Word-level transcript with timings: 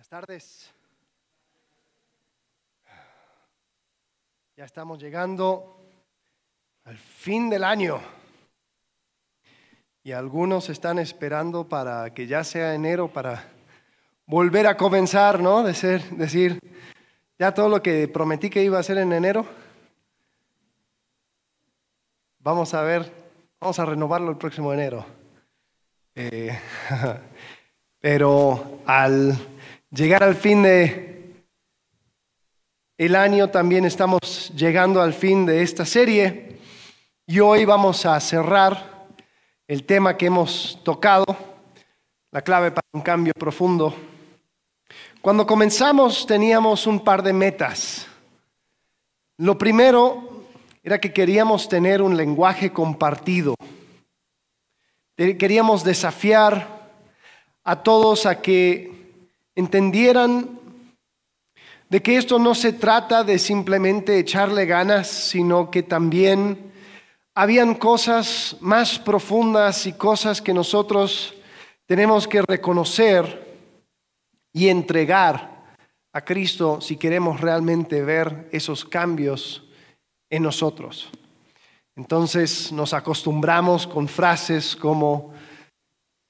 Buenas 0.00 0.08
tardes. 0.08 0.70
Ya 4.56 4.64
estamos 4.64 4.98
llegando 4.98 5.78
al 6.84 6.96
fin 6.96 7.50
del 7.50 7.62
año 7.64 8.00
y 10.02 10.12
algunos 10.12 10.70
están 10.70 10.98
esperando 11.00 11.68
para 11.68 12.14
que 12.14 12.26
ya 12.26 12.44
sea 12.44 12.74
enero 12.74 13.08
para 13.08 13.44
volver 14.24 14.68
a 14.68 14.78
comenzar, 14.78 15.42
¿no? 15.42 15.62
De 15.62 15.74
ser, 15.74 16.02
decir, 16.12 16.58
ya 17.38 17.52
todo 17.52 17.68
lo 17.68 17.82
que 17.82 18.08
prometí 18.08 18.48
que 18.48 18.64
iba 18.64 18.78
a 18.78 18.80
hacer 18.80 18.96
en 18.96 19.12
enero, 19.12 19.44
vamos 22.38 22.72
a 22.72 22.80
ver, 22.80 23.12
vamos 23.60 23.78
a 23.78 23.84
renovarlo 23.84 24.30
el 24.30 24.38
próximo 24.38 24.72
enero. 24.72 25.04
Eh, 26.14 26.58
pero 28.00 28.80
al 28.86 29.49
llegar 29.90 30.22
al 30.22 30.36
fin 30.36 30.62
de 30.62 31.44
el 32.96 33.16
año 33.16 33.48
también 33.48 33.84
estamos 33.84 34.52
llegando 34.54 35.00
al 35.00 35.14
fin 35.14 35.46
de 35.46 35.62
esta 35.62 35.84
serie 35.84 36.58
y 37.26 37.40
hoy 37.40 37.64
vamos 37.64 38.04
a 38.06 38.20
cerrar 38.20 39.08
el 39.66 39.84
tema 39.84 40.16
que 40.16 40.26
hemos 40.26 40.78
tocado, 40.84 41.24
la 42.30 42.42
clave 42.42 42.70
para 42.70 42.86
un 42.92 43.00
cambio 43.00 43.32
profundo. 43.32 43.94
Cuando 45.22 45.46
comenzamos 45.46 46.26
teníamos 46.26 46.86
un 46.86 47.02
par 47.02 47.22
de 47.22 47.32
metas. 47.32 48.06
Lo 49.38 49.56
primero 49.56 50.44
era 50.82 51.00
que 51.00 51.12
queríamos 51.12 51.68
tener 51.68 52.02
un 52.02 52.16
lenguaje 52.16 52.70
compartido. 52.70 53.54
Queríamos 55.16 55.82
desafiar 55.84 56.92
a 57.64 57.82
todos 57.82 58.26
a 58.26 58.40
que 58.40 58.99
entendieran 59.60 60.58
de 61.88 62.02
que 62.02 62.16
esto 62.16 62.38
no 62.38 62.54
se 62.54 62.72
trata 62.72 63.24
de 63.24 63.38
simplemente 63.38 64.18
echarle 64.18 64.64
ganas, 64.66 65.08
sino 65.08 65.70
que 65.70 65.82
también 65.82 66.72
habían 67.34 67.74
cosas 67.74 68.56
más 68.60 68.98
profundas 68.98 69.86
y 69.86 69.92
cosas 69.92 70.40
que 70.40 70.54
nosotros 70.54 71.34
tenemos 71.86 72.28
que 72.28 72.42
reconocer 72.42 73.58
y 74.52 74.68
entregar 74.68 75.74
a 76.12 76.24
Cristo 76.24 76.80
si 76.80 76.96
queremos 76.96 77.40
realmente 77.40 78.02
ver 78.02 78.48
esos 78.52 78.84
cambios 78.84 79.64
en 80.30 80.42
nosotros. 80.42 81.10
Entonces 81.96 82.70
nos 82.70 82.94
acostumbramos 82.94 83.88
con 83.88 84.06
frases 84.06 84.76
como 84.76 85.32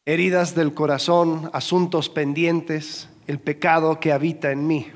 heridas 0.07 0.55
del 0.55 0.73
corazón, 0.73 1.51
asuntos 1.53 2.09
pendientes, 2.09 3.10
el 3.27 3.39
pecado 3.39 4.01
que 4.01 4.13
habita 4.13 4.51
en 4.51 4.67
mí. 4.67 4.93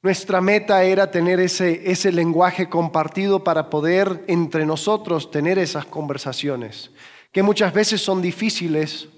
Nuestra 0.00 0.40
meta 0.40 0.84
era 0.84 1.10
tener 1.10 1.40
ese, 1.40 1.90
ese 1.90 2.12
lenguaje 2.12 2.68
compartido 2.68 3.42
para 3.42 3.68
poder 3.68 4.24
entre 4.28 4.64
nosotros 4.64 5.30
tener 5.30 5.58
esas 5.58 5.86
conversaciones, 5.86 6.92
que 7.32 7.42
muchas 7.42 7.74
veces 7.74 8.00
son 8.00 8.22
difíciles, 8.22 9.08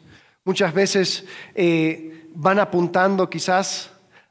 muchas 0.42 0.72
veces 0.72 1.26
eh, 1.54 2.28
van 2.34 2.58
apuntando 2.58 3.28
quizás 3.28 3.90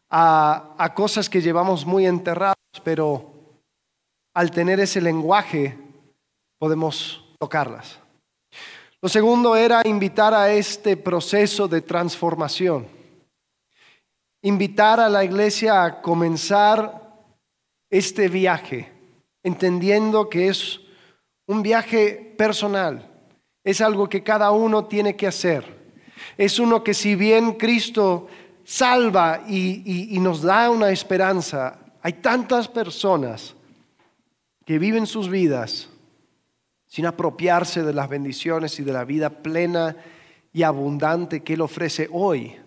a, 0.09 0.73
a 0.77 0.93
cosas 0.95 1.29
que 1.29 1.41
llevamos 1.41 1.85
muy 1.85 2.07
enterradas, 2.07 2.55
pero 2.83 3.31
al 4.33 4.49
tener 4.49 4.79
ese 4.79 5.01
lenguaje 5.01 5.77
podemos 6.57 7.23
tocarlas. 7.39 7.99
Lo 9.01 9.07
segundo 9.07 9.55
era 9.55 9.83
invitar 9.85 10.33
a 10.33 10.51
este 10.51 10.97
proceso 10.97 11.67
de 11.67 11.81
transformación 11.81 12.98
invitar 14.41 14.99
a 14.99 15.09
la 15.09 15.23
iglesia 15.23 15.83
a 15.83 16.01
comenzar 16.01 17.09
este 17.89 18.27
viaje, 18.27 18.91
entendiendo 19.43 20.29
que 20.29 20.47
es 20.47 20.79
un 21.47 21.63
viaje 21.63 22.35
personal, 22.37 23.09
es 23.63 23.81
algo 23.81 24.07
que 24.07 24.23
cada 24.23 24.51
uno 24.51 24.85
tiene 24.85 25.15
que 25.15 25.27
hacer. 25.27 25.79
Es 26.37 26.59
uno 26.59 26.83
que 26.83 26.93
si 26.93 27.15
bien 27.15 27.53
Cristo 27.53 28.27
salva 28.63 29.43
y, 29.47 30.17
nos 30.19 30.41
da 30.41 30.69
una 30.69 30.91
esperanza, 30.91 31.79
hay 32.01 32.13
tantas 32.13 32.67
personas 32.67 33.55
que 34.65 34.77
viven 34.77 35.07
sus 35.07 35.29
vidas 35.29 35.89
sin 36.85 37.05
apropiarse 37.05 37.83
de 37.83 37.93
las 37.93 38.09
bendiciones 38.09 38.79
y 38.79 38.83
de 38.83 38.93
la 38.93 39.05
vida 39.05 39.29
plena 39.29 39.95
y 40.53 40.63
abundante 40.63 41.41
que 41.41 41.53
Él 41.53 41.61
ofrece 41.61 42.09
hoy 42.11 42.57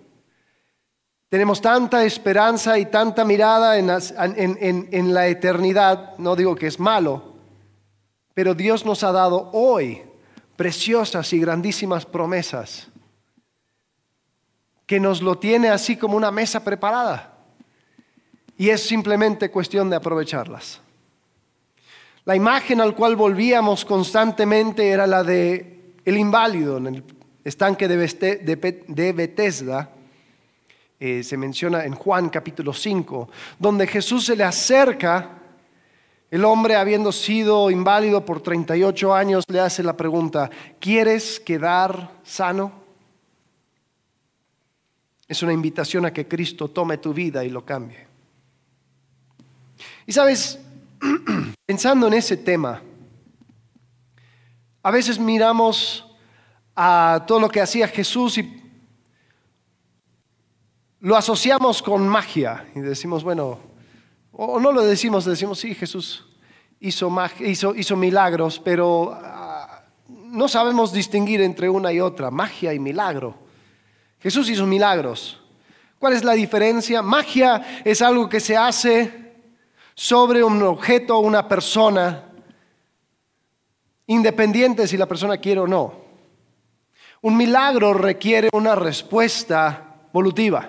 tenemos 1.33 1.63
tanta 1.63 2.05
esperanza 2.05 2.79
y 2.79 2.85
tanta 2.85 3.25
mirada 3.25 3.79
en, 3.79 5.15
la 5.15 5.29
eternidad, 5.29 6.19
no 6.19 6.37
digo 6.37 6.55
que 6.55 6.67
es 6.67 6.79
malo, 6.79 7.23
pero 8.35 8.53
Dios 8.53 8.85
nos 8.85 9.03
ha 9.03 9.13
dado 9.13 9.49
hoy 9.55 10.03
preciosas 10.57 11.33
y 11.33 11.41
grandísimas 11.41 12.05
promesas, 12.05 12.89
que 14.85 15.01
nos 15.01 15.23
lo 15.23 15.39
tiene 15.39 15.71
así 15.71 15.97
como 15.97 16.19
una 16.19 16.31
mesa 16.31 16.63
preparada. 16.63 17.33
Y 18.59 18.69
es 18.69 18.87
simplemente 18.87 19.51
cuestión 19.51 19.89
de 19.89 19.97
aprovecharlas. 19.97 20.83
La 22.27 22.37
imagen 22.37 22.79
al 22.79 22.95
cual 22.95 23.17
volvíamos 23.17 23.87
constantemente 23.87 24.87
era 24.91 25.07
la 25.07 25.25
de 25.25 25.95
el 26.05 26.19
inválido 26.19 26.77
en 26.77 26.87
el 26.89 27.05
estanque 27.43 27.89
de 27.89 29.13
Bethesda 29.15 29.93
eh, 31.05 31.25
se 31.25 31.37
menciona 31.37 31.85
en 31.85 31.97
Juan 31.97 32.29
capítulo 32.29 32.73
5, 32.73 33.29
donde 33.59 33.89
Jesús 33.89 34.25
se 34.25 34.37
le 34.37 34.45
acerca, 34.45 35.31
el 36.31 36.45
hombre 36.45 36.77
habiendo 36.77 37.11
sido 37.11 37.73
inválido 37.73 38.25
por 38.25 38.41
38 38.41 39.13
años 39.13 39.45
le 39.49 39.59
hace 39.59 39.83
la 39.83 39.97
pregunta, 39.97 40.49
¿quieres 40.79 41.41
quedar 41.41 42.21
sano? 42.23 42.71
Es 45.27 45.43
una 45.43 45.53
invitación 45.53 46.07
a 46.07 46.13
que 46.13 46.29
Cristo 46.29 46.69
tome 46.69 46.99
tu 46.99 47.13
vida 47.13 47.45
y 47.45 47.51
lo 47.51 47.65
cambie. 47.65 48.07
Y 50.07 50.13
sabes, 50.13 50.61
pensando 51.67 52.07
en 52.07 52.15
ese 52.15 52.37
tema, 52.37 52.81
a 54.85 54.91
veces 54.93 55.19
miramos 55.19 56.07
a 56.77 57.25
todo 57.27 57.41
lo 57.41 57.49
que 57.49 57.61
hacía 57.61 57.89
Jesús 57.89 58.39
y 58.39 58.62
lo 61.03 61.17
asociamos 61.17 61.83
con 61.83 62.07
magia 62.07 62.65
y 62.77 62.81
decimos, 62.81 63.25
bueno, 63.25 63.59
o 64.31 64.61
no 64.61 64.71
lo 64.71 64.83
decimos, 64.83 65.25
decimos, 65.25 65.59
sí, 65.59 65.75
Jesús 65.75 66.25
hizo, 66.79 67.13
hizo, 67.41 67.75
hizo 67.75 67.97
milagros, 67.97 68.61
pero 68.61 69.13
ah, 69.13 69.83
no 70.09 70.47
sabemos 70.47 70.93
distinguir 70.93 71.41
entre 71.41 71.69
una 71.69 71.93
y 71.93 71.99
otra, 71.99 72.31
magia 72.31 72.73
y 72.73 72.79
milagro. 72.79 73.35
Jesús 74.21 74.49
hizo 74.49 74.65
milagros. 74.65 75.41
¿Cuál 75.99 76.13
es 76.13 76.23
la 76.23 76.35
diferencia? 76.35 77.03
Magia 77.03 77.83
es 77.85 78.01
algo 78.01 78.29
que 78.29 78.39
se 78.39 78.57
hace 78.57 79.35
sobre 79.95 80.45
un 80.45 80.63
objeto 80.63 81.17
o 81.17 81.21
una 81.21 81.49
persona, 81.49 82.27
independiente 84.07 84.87
si 84.87 84.97
la 84.97 85.07
persona 85.07 85.37
quiere 85.39 85.63
o 85.63 85.67
no. 85.67 86.01
Un 87.23 87.37
milagro 87.37 87.93
requiere 87.93 88.51
una 88.53 88.77
respuesta 88.77 89.97
volutiva. 90.13 90.69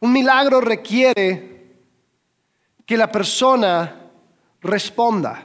Un 0.00 0.12
milagro 0.12 0.60
requiere 0.60 1.56
que 2.84 2.96
la 2.96 3.10
persona 3.10 4.10
responda. 4.60 5.44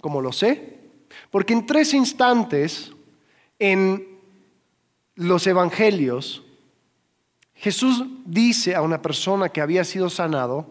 ¿Cómo 0.00 0.20
lo 0.20 0.32
sé? 0.32 0.78
Porque 1.30 1.52
en 1.52 1.66
tres 1.66 1.94
instantes 1.94 2.92
en 3.58 4.06
los 5.16 5.46
evangelios, 5.46 6.42
Jesús 7.54 8.04
dice 8.24 8.74
a 8.74 8.82
una 8.82 9.02
persona 9.02 9.50
que 9.50 9.60
había 9.60 9.84
sido 9.84 10.08
sanado, 10.08 10.66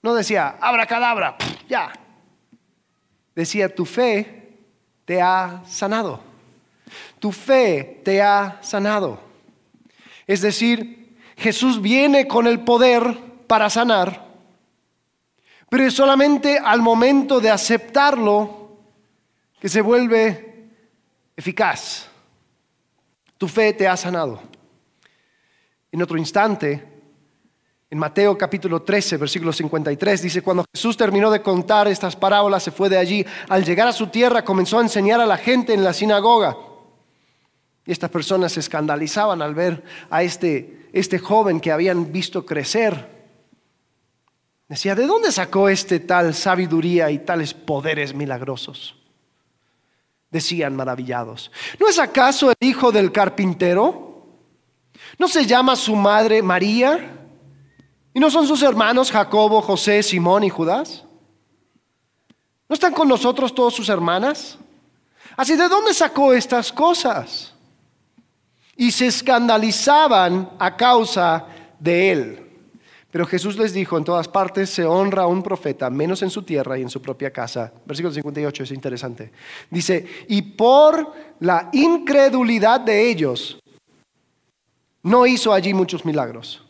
no 0.00 0.14
decía, 0.14 0.56
abra 0.60 0.86
cadabra, 0.86 1.36
ya. 1.68 1.92
Decía, 3.34 3.74
tu 3.74 3.84
fe 3.84 4.52
te 5.04 5.20
ha 5.20 5.62
sanado. 5.66 6.20
Tu 7.18 7.32
fe 7.32 8.00
te 8.04 8.22
ha 8.22 8.58
sanado. 8.62 9.20
Es 10.26 10.40
decir, 10.40 10.97
Jesús 11.38 11.80
viene 11.80 12.26
con 12.26 12.46
el 12.48 12.60
poder 12.60 13.16
para 13.46 13.70
sanar, 13.70 14.26
pero 15.68 15.84
es 15.84 15.94
solamente 15.94 16.58
al 16.58 16.82
momento 16.82 17.40
de 17.40 17.50
aceptarlo 17.50 18.78
que 19.60 19.68
se 19.68 19.80
vuelve 19.80 20.68
eficaz. 21.36 22.08
Tu 23.36 23.46
fe 23.46 23.72
te 23.72 23.86
ha 23.86 23.96
sanado. 23.96 24.42
En 25.92 26.02
otro 26.02 26.18
instante, 26.18 26.84
en 27.88 27.98
Mateo 27.98 28.36
capítulo 28.36 28.82
13, 28.82 29.16
versículo 29.16 29.52
53, 29.52 30.22
dice, 30.22 30.42
cuando 30.42 30.64
Jesús 30.74 30.96
terminó 30.96 31.30
de 31.30 31.40
contar 31.40 31.86
estas 31.86 32.16
parábolas, 32.16 32.64
se 32.64 32.72
fue 32.72 32.88
de 32.88 32.98
allí. 32.98 33.24
Al 33.48 33.64
llegar 33.64 33.86
a 33.86 33.92
su 33.92 34.08
tierra, 34.08 34.44
comenzó 34.44 34.78
a 34.78 34.82
enseñar 34.82 35.20
a 35.20 35.26
la 35.26 35.36
gente 35.36 35.72
en 35.72 35.84
la 35.84 35.92
sinagoga. 35.92 36.56
Y 37.88 37.92
estas 37.92 38.10
personas 38.10 38.52
se 38.52 38.60
escandalizaban 38.60 39.40
al 39.40 39.54
ver 39.54 39.82
a 40.10 40.22
este, 40.22 40.90
este 40.92 41.18
joven 41.18 41.58
que 41.58 41.72
habían 41.72 42.12
visto 42.12 42.44
crecer. 42.44 43.08
Decía, 44.68 44.94
¿de 44.94 45.06
dónde 45.06 45.32
sacó 45.32 45.70
este 45.70 45.98
tal 45.98 46.34
sabiduría 46.34 47.10
y 47.10 47.20
tales 47.20 47.54
poderes 47.54 48.12
milagrosos? 48.12 48.94
Decían 50.30 50.76
maravillados. 50.76 51.50
¿No 51.80 51.88
es 51.88 51.98
acaso 51.98 52.50
el 52.50 52.56
hijo 52.60 52.92
del 52.92 53.10
carpintero? 53.10 54.36
¿No 55.18 55.26
se 55.26 55.46
llama 55.46 55.74
su 55.74 55.96
madre 55.96 56.42
María? 56.42 57.10
¿Y 58.12 58.20
no 58.20 58.30
son 58.30 58.46
sus 58.46 58.62
hermanos 58.62 59.10
Jacobo, 59.10 59.62
José, 59.62 60.02
Simón 60.02 60.44
y 60.44 60.50
Judas? 60.50 61.06
¿No 62.68 62.74
están 62.74 62.92
con 62.92 63.08
nosotros 63.08 63.54
todas 63.54 63.72
sus 63.72 63.88
hermanas? 63.88 64.58
Así, 65.38 65.56
¿de 65.56 65.70
dónde 65.70 65.94
sacó 65.94 66.34
estas 66.34 66.70
cosas? 66.70 67.54
Y 68.78 68.92
se 68.92 69.08
escandalizaban 69.08 70.52
a 70.58 70.74
causa 70.74 71.46
de 71.78 72.12
él. 72.12 72.48
Pero 73.10 73.26
Jesús 73.26 73.58
les 73.58 73.72
dijo, 73.72 73.98
en 73.98 74.04
todas 74.04 74.28
partes 74.28 74.70
se 74.70 74.84
honra 74.84 75.22
a 75.22 75.26
un 75.26 75.42
profeta, 75.42 75.90
menos 75.90 76.22
en 76.22 76.30
su 76.30 76.42
tierra 76.42 76.78
y 76.78 76.82
en 76.82 76.90
su 76.90 77.02
propia 77.02 77.32
casa. 77.32 77.72
Versículo 77.84 78.14
58 78.14 78.62
es 78.62 78.70
interesante. 78.70 79.32
Dice, 79.70 80.06
y 80.28 80.42
por 80.42 81.12
la 81.40 81.70
incredulidad 81.72 82.80
de 82.80 83.10
ellos, 83.10 83.58
no 85.02 85.26
hizo 85.26 85.52
allí 85.52 85.72
muchos 85.72 86.04
milagros. 86.04 86.62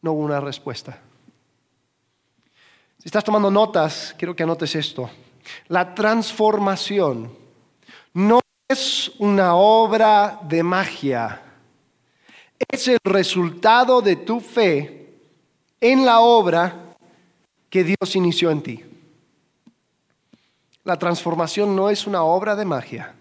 No 0.00 0.12
hubo 0.12 0.22
una 0.22 0.40
respuesta. 0.40 0.98
Si 2.98 3.08
estás 3.08 3.24
tomando 3.24 3.50
notas, 3.50 4.14
quiero 4.16 4.34
que 4.34 4.42
anotes 4.42 4.74
esto. 4.74 5.10
La 5.68 5.94
transformación 5.94 7.30
no 8.14 8.40
es 8.68 9.12
una 9.18 9.54
obra 9.54 10.40
de 10.42 10.62
magia 10.62 11.42
es 12.68 12.88
el 12.88 12.98
resultado 13.04 14.00
de 14.00 14.16
tu 14.16 14.40
fe 14.40 15.08
en 15.80 16.04
la 16.04 16.20
obra 16.20 16.94
que 17.68 17.84
Dios 17.84 18.16
inició 18.16 18.50
en 18.50 18.62
ti. 18.62 18.82
La 20.84 20.98
transformación 20.98 21.74
no 21.74 21.90
es 21.90 22.06
una 22.06 22.22
obra 22.22 22.54
de 22.56 22.64
magia, 22.64 23.14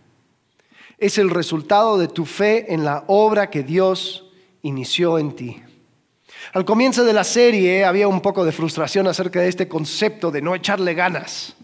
es 0.98 1.18
el 1.18 1.30
resultado 1.30 1.98
de 1.98 2.08
tu 2.08 2.26
fe 2.26 2.74
en 2.74 2.86
la 2.86 3.04
obra 3.08 3.50
que 3.50 3.64
Dios 3.64 4.26
inició 4.62 5.18
en 5.18 5.36
ti. 5.36 5.62
Al 6.54 6.64
comienzo 6.64 7.04
de 7.04 7.14
la 7.14 7.24
serie 7.24 7.84
había 7.84 8.08
un 8.08 8.22
poco 8.22 8.46
de 8.46 8.52
frustración 8.52 9.08
acerca 9.08 9.42
de 9.42 9.50
este 9.50 9.68
concepto 9.68 10.32
de 10.32 10.42
no 10.42 10.54
echarle 10.54 10.94
ganas, 10.94 11.56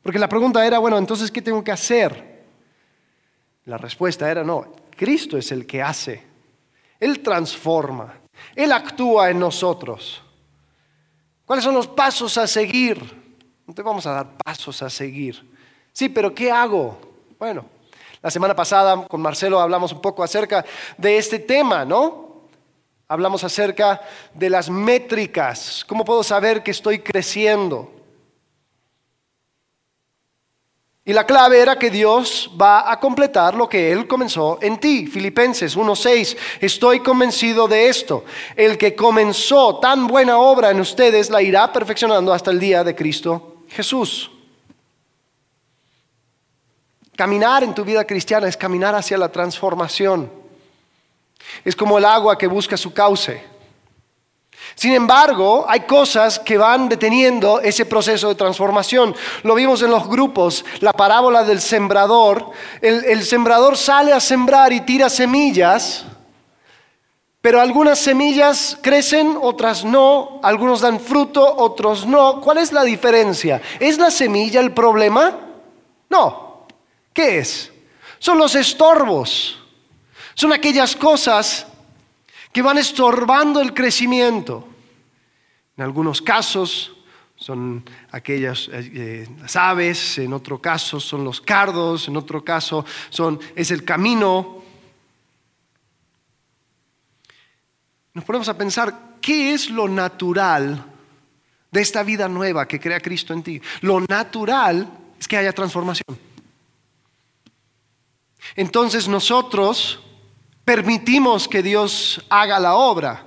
porque 0.00 0.18
la 0.18 0.28
pregunta 0.28 0.64
era, 0.66 0.78
bueno, 0.78 0.96
entonces, 0.96 1.30
¿qué 1.30 1.42
tengo 1.42 1.62
que 1.62 1.72
hacer? 1.72 2.31
La 3.64 3.78
respuesta 3.78 4.30
era, 4.30 4.42
no, 4.44 4.72
Cristo 4.96 5.38
es 5.38 5.52
el 5.52 5.66
que 5.66 5.82
hace 5.82 6.32
él 7.02 7.18
transforma, 7.18 8.14
Él 8.54 8.70
actúa 8.70 9.28
en 9.28 9.40
nosotros. 9.40 10.22
¿Cuáles 11.44 11.64
son 11.64 11.74
los 11.74 11.88
pasos 11.88 12.38
a 12.38 12.46
seguir? 12.46 13.02
No 13.66 13.74
te 13.74 13.82
vamos 13.82 14.06
a 14.06 14.12
dar 14.12 14.36
pasos 14.36 14.80
a 14.84 14.88
seguir. 14.88 15.52
Sí, 15.92 16.08
pero 16.08 16.32
¿qué 16.32 16.52
hago? 16.52 16.96
Bueno, 17.40 17.66
la 18.22 18.30
semana 18.30 18.54
pasada 18.54 19.04
con 19.08 19.20
Marcelo 19.20 19.58
hablamos 19.58 19.92
un 19.92 20.00
poco 20.00 20.22
acerca 20.22 20.64
de 20.96 21.18
este 21.18 21.40
tema, 21.40 21.84
¿no? 21.84 22.42
Hablamos 23.08 23.42
acerca 23.42 24.00
de 24.32 24.48
las 24.48 24.70
métricas. 24.70 25.84
¿Cómo 25.88 26.04
puedo 26.04 26.22
saber 26.22 26.62
que 26.62 26.70
estoy 26.70 27.00
creciendo? 27.00 27.90
Y 31.04 31.12
la 31.12 31.26
clave 31.26 31.58
era 31.58 31.78
que 31.78 31.90
Dios 31.90 32.48
va 32.60 32.90
a 32.90 33.00
completar 33.00 33.54
lo 33.54 33.68
que 33.68 33.90
Él 33.90 34.06
comenzó 34.06 34.58
en 34.62 34.78
ti. 34.78 35.06
Filipenses 35.08 35.76
1.6, 35.76 36.36
estoy 36.60 37.00
convencido 37.00 37.66
de 37.66 37.88
esto. 37.88 38.24
El 38.54 38.78
que 38.78 38.94
comenzó 38.94 39.80
tan 39.80 40.06
buena 40.06 40.38
obra 40.38 40.70
en 40.70 40.78
ustedes 40.78 41.28
la 41.28 41.42
irá 41.42 41.72
perfeccionando 41.72 42.32
hasta 42.32 42.52
el 42.52 42.60
día 42.60 42.84
de 42.84 42.94
Cristo 42.94 43.64
Jesús. 43.68 44.30
Caminar 47.16 47.64
en 47.64 47.74
tu 47.74 47.84
vida 47.84 48.04
cristiana 48.06 48.46
es 48.46 48.56
caminar 48.56 48.94
hacia 48.94 49.18
la 49.18 49.30
transformación. 49.30 50.30
Es 51.64 51.74
como 51.74 51.98
el 51.98 52.04
agua 52.04 52.38
que 52.38 52.46
busca 52.46 52.76
su 52.76 52.92
cauce. 52.92 53.51
Sin 54.74 54.92
embargo, 54.94 55.66
hay 55.68 55.80
cosas 55.80 56.38
que 56.38 56.56
van 56.56 56.88
deteniendo 56.88 57.60
ese 57.60 57.84
proceso 57.84 58.28
de 58.28 58.34
transformación. 58.34 59.14
Lo 59.42 59.54
vimos 59.54 59.82
en 59.82 59.90
los 59.90 60.08
grupos, 60.08 60.64
la 60.80 60.92
parábola 60.92 61.44
del 61.44 61.60
sembrador. 61.60 62.50
El, 62.80 63.22
sembrador 63.22 63.76
sale 63.76 64.12
a 64.12 64.20
sembrar 64.20 64.72
y 64.72 64.80
tira 64.80 65.10
semillas, 65.10 66.04
pero 67.40 67.60
algunas 67.60 67.98
semillas 67.98 68.78
crecen, 68.80 69.36
otras 69.40 69.84
no, 69.84 70.40
algunos 70.42 70.80
dan 70.80 71.00
fruto, 71.00 71.56
otros 71.56 72.06
no. 72.06 72.40
¿Cuál 72.40 72.58
es 72.58 72.72
la 72.72 72.84
diferencia? 72.84 73.60
¿Es 73.78 73.98
la 73.98 74.10
semilla 74.10 74.60
el 74.60 74.72
problema? 74.72 75.36
No. 76.08 76.66
¿Qué 77.12 77.38
es? 77.38 77.70
Son 78.18 78.38
los 78.38 78.54
estorbos. 78.54 79.58
Son 80.34 80.52
aquellas 80.52 80.96
cosas 80.96 81.66
que 82.52 82.62
van 82.62 82.78
estorbando 82.78 83.60
el 83.60 83.72
crecimiento. 83.72 84.68
En 85.76 85.84
algunos 85.84 86.20
casos 86.20 86.92
son 87.36 87.82
aquellas 88.12 88.68
eh, 88.72 89.26
aves, 89.54 90.18
en 90.18 90.32
otro 90.32 90.60
caso 90.60 91.00
son 91.00 91.24
los 91.24 91.40
cardos, 91.40 92.06
en 92.08 92.16
otro 92.16 92.44
caso 92.44 92.84
son, 93.10 93.40
es 93.56 93.70
el 93.70 93.84
camino. 93.84 94.62
Nos 98.14 98.24
ponemos 98.24 98.48
a 98.48 98.58
pensar, 98.58 99.16
¿qué 99.20 99.54
es 99.54 99.70
lo 99.70 99.88
natural 99.88 100.84
de 101.70 101.80
esta 101.80 102.02
vida 102.02 102.28
nueva 102.28 102.68
que 102.68 102.78
crea 102.78 103.00
Cristo 103.00 103.32
en 103.32 103.42
ti? 103.42 103.60
Lo 103.80 104.00
natural 104.00 104.88
es 105.18 105.26
que 105.26 105.38
haya 105.38 105.52
transformación. 105.52 106.18
Entonces 108.54 109.08
nosotros 109.08 110.00
permitimos 110.64 111.48
que 111.48 111.62
Dios 111.62 112.24
haga 112.28 112.58
la 112.58 112.74
obra. 112.74 113.24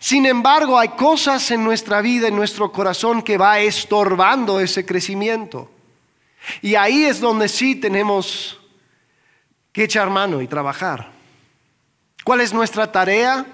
Sin 0.00 0.26
embargo, 0.26 0.78
hay 0.78 0.88
cosas 0.90 1.50
en 1.50 1.62
nuestra 1.62 2.00
vida, 2.00 2.28
en 2.28 2.36
nuestro 2.36 2.72
corazón, 2.72 3.22
que 3.22 3.38
va 3.38 3.60
estorbando 3.60 4.60
ese 4.60 4.84
crecimiento. 4.84 5.70
Y 6.62 6.74
ahí 6.74 7.04
es 7.04 7.20
donde 7.20 7.48
sí 7.48 7.76
tenemos 7.76 8.60
que 9.72 9.84
echar 9.84 10.10
mano 10.10 10.42
y 10.42 10.48
trabajar. 10.48 11.10
¿Cuál 12.24 12.40
es 12.40 12.52
nuestra 12.52 12.90
tarea? 12.90 13.46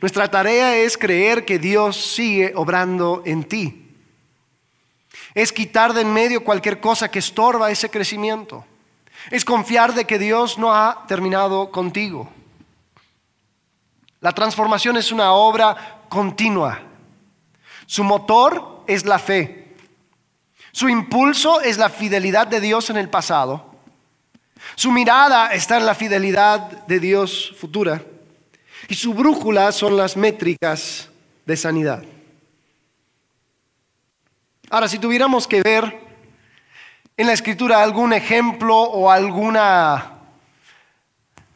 Nuestra 0.00 0.30
tarea 0.30 0.76
es 0.76 0.98
creer 0.98 1.44
que 1.44 1.58
Dios 1.58 1.96
sigue 2.14 2.52
obrando 2.54 3.22
en 3.24 3.44
ti. 3.44 3.78
Es 5.34 5.52
quitar 5.52 5.94
de 5.94 6.02
en 6.02 6.12
medio 6.12 6.44
cualquier 6.44 6.80
cosa 6.80 7.10
que 7.10 7.20
estorba 7.20 7.70
ese 7.70 7.88
crecimiento. 7.90 8.64
Es 9.30 9.44
confiar 9.44 9.94
de 9.94 10.04
que 10.04 10.18
Dios 10.18 10.58
no 10.58 10.74
ha 10.74 11.04
terminado 11.06 11.70
contigo. 11.70 12.30
La 14.20 14.32
transformación 14.32 14.96
es 14.96 15.10
una 15.10 15.32
obra 15.32 16.04
continua. 16.08 16.80
Su 17.86 18.04
motor 18.04 18.84
es 18.86 19.04
la 19.04 19.18
fe. 19.18 19.74
Su 20.72 20.88
impulso 20.88 21.60
es 21.60 21.76
la 21.76 21.90
fidelidad 21.90 22.46
de 22.46 22.60
Dios 22.60 22.88
en 22.90 22.96
el 22.96 23.08
pasado. 23.08 23.72
Su 24.76 24.90
mirada 24.90 25.52
está 25.52 25.76
en 25.76 25.86
la 25.86 25.94
fidelidad 25.94 26.60
de 26.86 27.00
Dios 27.00 27.54
futura. 27.58 28.02
Y 28.88 28.94
su 28.94 29.12
brújula 29.12 29.72
son 29.72 29.96
las 29.96 30.16
métricas 30.16 31.10
de 31.44 31.56
sanidad. 31.56 32.04
Ahora, 34.70 34.88
si 34.88 34.98
tuviéramos 34.98 35.46
que 35.46 35.62
ver 35.62 36.11
en 37.16 37.26
la 37.26 37.32
escritura 37.32 37.82
algún 37.82 38.12
ejemplo 38.12 38.76
o 38.76 39.10
alguna, 39.10 40.12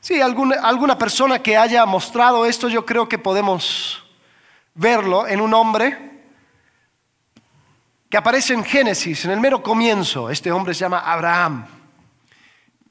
sí, 0.01 0.21
alguna, 0.21 0.57
alguna 0.63 0.99
persona 0.99 1.39
que 1.39 1.57
haya 1.57 1.87
mostrado 1.87 2.45
esto, 2.45 2.69
yo 2.69 2.85
creo 2.85 3.09
que 3.09 3.19
podemos 3.19 4.05
verlo 4.75 5.27
en 5.27 5.41
un 5.41 5.55
hombre 5.55 6.07
que 8.09 8.17
aparece 8.17 8.55
en 8.55 8.65
Génesis, 8.65 9.25
en 9.25 9.33
el 9.33 9.41
mero 9.41 9.63
comienzo. 9.63 10.31
Este 10.31 10.53
hombre 10.53 10.75
se 10.75 10.81
llama 10.81 11.01
Abraham. 11.01 11.67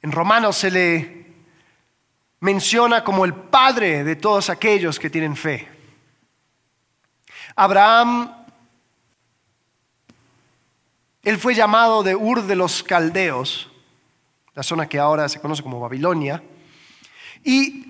En 0.02 0.12
Romanos 0.12 0.56
se 0.56 0.70
le 0.70 1.26
menciona 2.40 3.02
como 3.02 3.24
el 3.24 3.34
padre 3.34 4.04
de 4.04 4.16
todos 4.16 4.50
aquellos 4.50 4.98
que 4.98 5.10
tienen 5.10 5.36
fe. 5.36 5.68
Abraham 7.54 8.35
él 11.26 11.38
fue 11.38 11.54
llamado 11.54 12.02
de 12.02 12.14
Ur 12.14 12.42
de 12.42 12.56
los 12.56 12.82
Caldeos, 12.82 13.68
la 14.54 14.62
zona 14.62 14.88
que 14.88 14.98
ahora 14.98 15.28
se 15.28 15.40
conoce 15.40 15.62
como 15.62 15.80
Babilonia, 15.80 16.42
y 17.44 17.84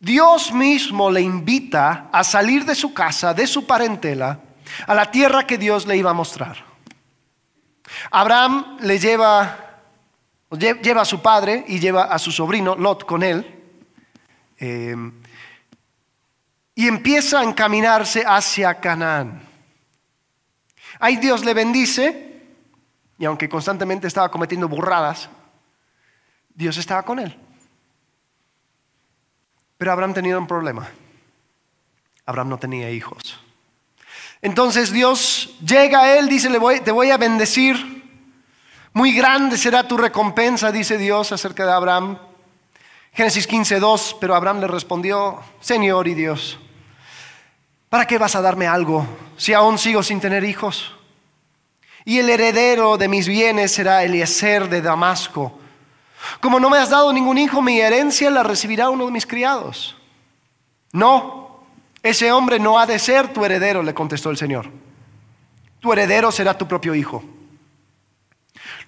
Dios 0.00 0.52
mismo 0.52 1.10
le 1.10 1.22
invita 1.22 2.10
a 2.12 2.22
salir 2.24 2.64
de 2.64 2.74
su 2.74 2.92
casa, 2.92 3.32
de 3.32 3.46
su 3.46 3.66
parentela, 3.66 4.40
a 4.86 4.94
la 4.94 5.10
tierra 5.10 5.46
que 5.46 5.56
Dios 5.56 5.86
le 5.86 5.96
iba 5.96 6.10
a 6.10 6.14
mostrar. 6.14 6.64
Abraham 8.10 8.78
le 8.80 8.98
lleva 8.98 9.64
Lleva 10.58 11.02
a 11.02 11.04
su 11.04 11.20
padre 11.20 11.64
y 11.66 11.80
lleva 11.80 12.04
a 12.04 12.18
su 12.18 12.30
sobrino 12.30 12.76
Lot 12.76 13.04
con 13.04 13.22
él. 13.22 13.44
Eh, 14.58 14.94
y 16.76 16.86
empieza 16.86 17.40
a 17.40 17.44
encaminarse 17.44 18.24
hacia 18.24 18.74
Canaán. 18.74 19.53
Ahí 20.98 21.16
Dios 21.16 21.44
le 21.44 21.54
bendice, 21.54 22.42
y 23.18 23.24
aunque 23.24 23.48
constantemente 23.48 24.06
estaba 24.06 24.30
cometiendo 24.30 24.68
burradas, 24.68 25.28
Dios 26.54 26.76
estaba 26.76 27.02
con 27.02 27.18
él. 27.18 27.36
Pero 29.76 29.92
Abraham 29.92 30.14
tenía 30.14 30.38
un 30.38 30.46
problema. 30.46 30.88
Abraham 32.26 32.50
no 32.50 32.58
tenía 32.58 32.90
hijos. 32.90 33.38
Entonces 34.40 34.92
Dios 34.92 35.56
llega 35.64 36.02
a 36.02 36.18
él, 36.18 36.28
dice, 36.28 36.48
te 36.84 36.90
voy 36.90 37.10
a 37.10 37.16
bendecir. 37.16 38.04
Muy 38.92 39.12
grande 39.12 39.58
será 39.58 39.88
tu 39.88 39.96
recompensa, 39.96 40.70
dice 40.70 40.98
Dios 40.98 41.32
acerca 41.32 41.66
de 41.66 41.72
Abraham. 41.72 42.18
Génesis 43.12 43.46
15, 43.46 43.80
2, 43.80 44.16
pero 44.20 44.34
Abraham 44.34 44.60
le 44.60 44.66
respondió, 44.68 45.40
Señor 45.60 46.08
y 46.08 46.14
Dios, 46.14 46.58
¿para 47.94 48.08
qué 48.08 48.18
vas 48.18 48.34
a 48.34 48.42
darme 48.42 48.66
algo 48.66 49.06
si 49.36 49.52
aún 49.52 49.78
sigo 49.78 50.02
sin 50.02 50.18
tener 50.18 50.42
hijos? 50.42 50.96
Y 52.04 52.18
el 52.18 52.28
heredero 52.28 52.98
de 52.98 53.06
mis 53.06 53.28
bienes 53.28 53.70
será 53.70 54.02
Eliezer 54.02 54.68
de 54.68 54.82
Damasco. 54.82 55.60
Como 56.40 56.58
no 56.58 56.68
me 56.68 56.78
has 56.78 56.90
dado 56.90 57.12
ningún 57.12 57.38
hijo, 57.38 57.62
mi 57.62 57.78
herencia 57.78 58.32
la 58.32 58.42
recibirá 58.42 58.90
uno 58.90 59.06
de 59.06 59.12
mis 59.12 59.24
criados. 59.24 59.96
No, 60.90 61.60
ese 62.02 62.32
hombre 62.32 62.58
no 62.58 62.80
ha 62.80 62.86
de 62.86 62.98
ser 62.98 63.32
tu 63.32 63.44
heredero, 63.44 63.80
le 63.80 63.94
contestó 63.94 64.28
el 64.28 64.38
Señor. 64.38 64.68
Tu 65.78 65.92
heredero 65.92 66.32
será 66.32 66.58
tu 66.58 66.66
propio 66.66 66.96
hijo. 66.96 67.22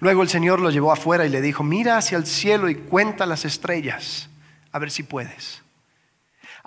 Luego 0.01 0.21
el 0.21 0.27
Señor 0.27 0.59
lo 0.59 0.69
llevó 0.69 0.91
afuera 0.91 1.25
y 1.25 1.29
le 1.29 1.39
dijo, 1.39 1.63
mira 1.63 1.95
hacia 1.95 2.17
el 2.17 2.25
cielo 2.25 2.67
y 2.67 2.75
cuenta 2.75 3.25
las 3.25 3.45
estrellas, 3.45 4.27
a 4.73 4.79
ver 4.79 4.91
si 4.91 5.03
puedes. 5.03 5.63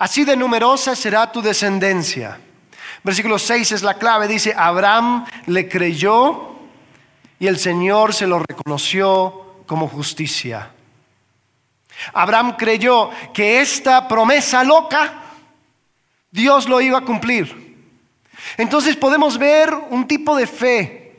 Así 0.01 0.25
de 0.25 0.35
numerosa 0.35 0.95
será 0.95 1.31
tu 1.31 1.43
descendencia. 1.43 2.39
Versículo 3.03 3.37
6 3.37 3.71
es 3.73 3.83
la 3.83 3.93
clave, 3.93 4.27
dice, 4.27 4.51
Abraham 4.57 5.27
le 5.45 5.69
creyó 5.69 6.55
y 7.37 7.45
el 7.45 7.59
Señor 7.59 8.11
se 8.11 8.25
lo 8.25 8.39
reconoció 8.39 9.61
como 9.67 9.87
justicia. 9.87 10.71
Abraham 12.13 12.55
creyó 12.57 13.11
que 13.31 13.61
esta 13.61 14.07
promesa 14.07 14.63
loca 14.63 15.21
Dios 16.31 16.67
lo 16.67 16.81
iba 16.81 16.97
a 16.97 17.05
cumplir. 17.05 17.77
Entonces 18.57 18.95
podemos 18.95 19.37
ver 19.37 19.71
un 19.91 20.07
tipo 20.07 20.35
de 20.35 20.47
fe 20.47 21.15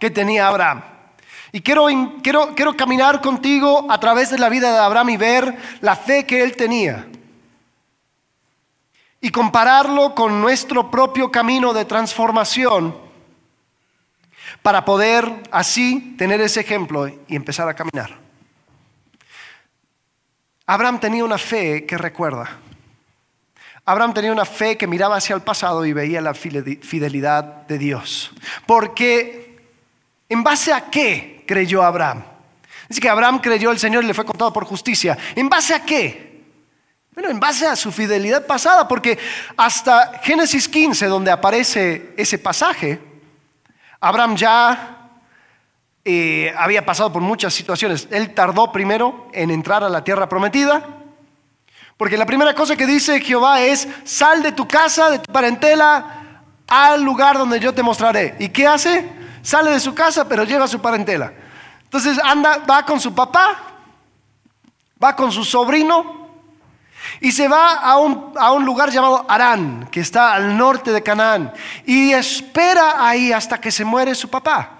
que 0.00 0.10
tenía 0.10 0.48
Abraham. 0.48 0.82
Y 1.52 1.60
quiero, 1.60 1.86
quiero, 2.24 2.56
quiero 2.56 2.76
caminar 2.76 3.20
contigo 3.20 3.86
a 3.88 4.00
través 4.00 4.30
de 4.30 4.38
la 4.40 4.48
vida 4.48 4.72
de 4.72 4.78
Abraham 4.80 5.10
y 5.10 5.16
ver 5.16 5.56
la 5.80 5.94
fe 5.94 6.26
que 6.26 6.42
él 6.42 6.56
tenía. 6.56 7.06
Y 9.26 9.30
compararlo 9.30 10.14
con 10.14 10.40
nuestro 10.40 10.88
propio 10.88 11.32
camino 11.32 11.72
de 11.72 11.84
transformación 11.84 12.96
para 14.62 14.84
poder 14.84 15.42
así 15.50 16.14
tener 16.16 16.40
ese 16.40 16.60
ejemplo 16.60 17.08
y 17.08 17.34
empezar 17.34 17.68
a 17.68 17.74
caminar. 17.74 18.16
Abraham 20.64 21.00
tenía 21.00 21.24
una 21.24 21.38
fe 21.38 21.84
que 21.86 21.98
recuerda. 21.98 22.50
Abraham 23.84 24.14
tenía 24.14 24.30
una 24.30 24.44
fe 24.44 24.78
que 24.78 24.86
miraba 24.86 25.16
hacia 25.16 25.34
el 25.34 25.42
pasado 25.42 25.84
y 25.84 25.92
veía 25.92 26.20
la 26.20 26.32
fidelidad 26.32 27.66
de 27.66 27.78
Dios. 27.78 28.30
Porque, 28.64 29.58
¿en 30.28 30.44
base 30.44 30.72
a 30.72 30.88
qué 30.88 31.42
creyó 31.44 31.82
Abraham. 31.82 32.22
Dice 32.88 33.00
que 33.00 33.08
Abraham 33.08 33.40
creyó 33.40 33.70
al 33.70 33.80
Señor 33.80 34.04
y 34.04 34.06
le 34.06 34.14
fue 34.14 34.24
contado 34.24 34.52
por 34.52 34.66
justicia. 34.66 35.18
¿En 35.34 35.48
base 35.48 35.74
a 35.74 35.84
qué? 35.84 36.35
Bueno, 37.16 37.30
en 37.30 37.40
base 37.40 37.66
a 37.66 37.74
su 37.76 37.90
fidelidad 37.92 38.44
pasada, 38.44 38.86
porque 38.86 39.18
hasta 39.56 40.20
Génesis 40.22 40.68
15, 40.68 41.06
donde 41.06 41.30
aparece 41.30 42.12
ese 42.14 42.36
pasaje, 42.36 43.00
Abraham 43.98 44.36
ya 44.36 45.08
eh, 46.04 46.52
había 46.58 46.84
pasado 46.84 47.10
por 47.10 47.22
muchas 47.22 47.54
situaciones. 47.54 48.06
Él 48.10 48.34
tardó 48.34 48.70
primero 48.70 49.30
en 49.32 49.50
entrar 49.50 49.82
a 49.82 49.88
la 49.88 50.04
tierra 50.04 50.28
prometida, 50.28 50.86
porque 51.96 52.18
la 52.18 52.26
primera 52.26 52.54
cosa 52.54 52.76
que 52.76 52.84
dice 52.84 53.18
Jehová 53.22 53.62
es, 53.62 53.88
sal 54.04 54.42
de 54.42 54.52
tu 54.52 54.68
casa, 54.68 55.08
de 55.08 55.20
tu 55.20 55.32
parentela, 55.32 56.42
al 56.68 57.02
lugar 57.02 57.38
donde 57.38 57.58
yo 57.58 57.72
te 57.72 57.82
mostraré. 57.82 58.36
¿Y 58.38 58.50
qué 58.50 58.66
hace? 58.66 59.08
Sale 59.40 59.70
de 59.70 59.80
su 59.80 59.94
casa, 59.94 60.28
pero 60.28 60.44
lleva 60.44 60.68
su 60.68 60.82
parentela. 60.82 61.32
Entonces 61.82 62.18
anda, 62.22 62.58
va 62.58 62.84
con 62.84 63.00
su 63.00 63.14
papá, 63.14 63.56
va 65.02 65.16
con 65.16 65.32
su 65.32 65.46
sobrino 65.46 66.25
y 67.20 67.32
se 67.32 67.48
va 67.48 67.74
a 67.76 67.96
un, 67.96 68.32
a 68.36 68.52
un 68.52 68.64
lugar 68.64 68.90
llamado 68.90 69.24
Arán, 69.28 69.88
que 69.90 70.00
está 70.00 70.34
al 70.34 70.56
norte 70.56 70.92
de 70.92 71.02
Canaán, 71.02 71.52
y 71.84 72.12
espera 72.12 73.06
ahí 73.06 73.32
hasta 73.32 73.60
que 73.60 73.70
se 73.70 73.84
muere 73.84 74.14
su 74.14 74.28
papá. 74.28 74.72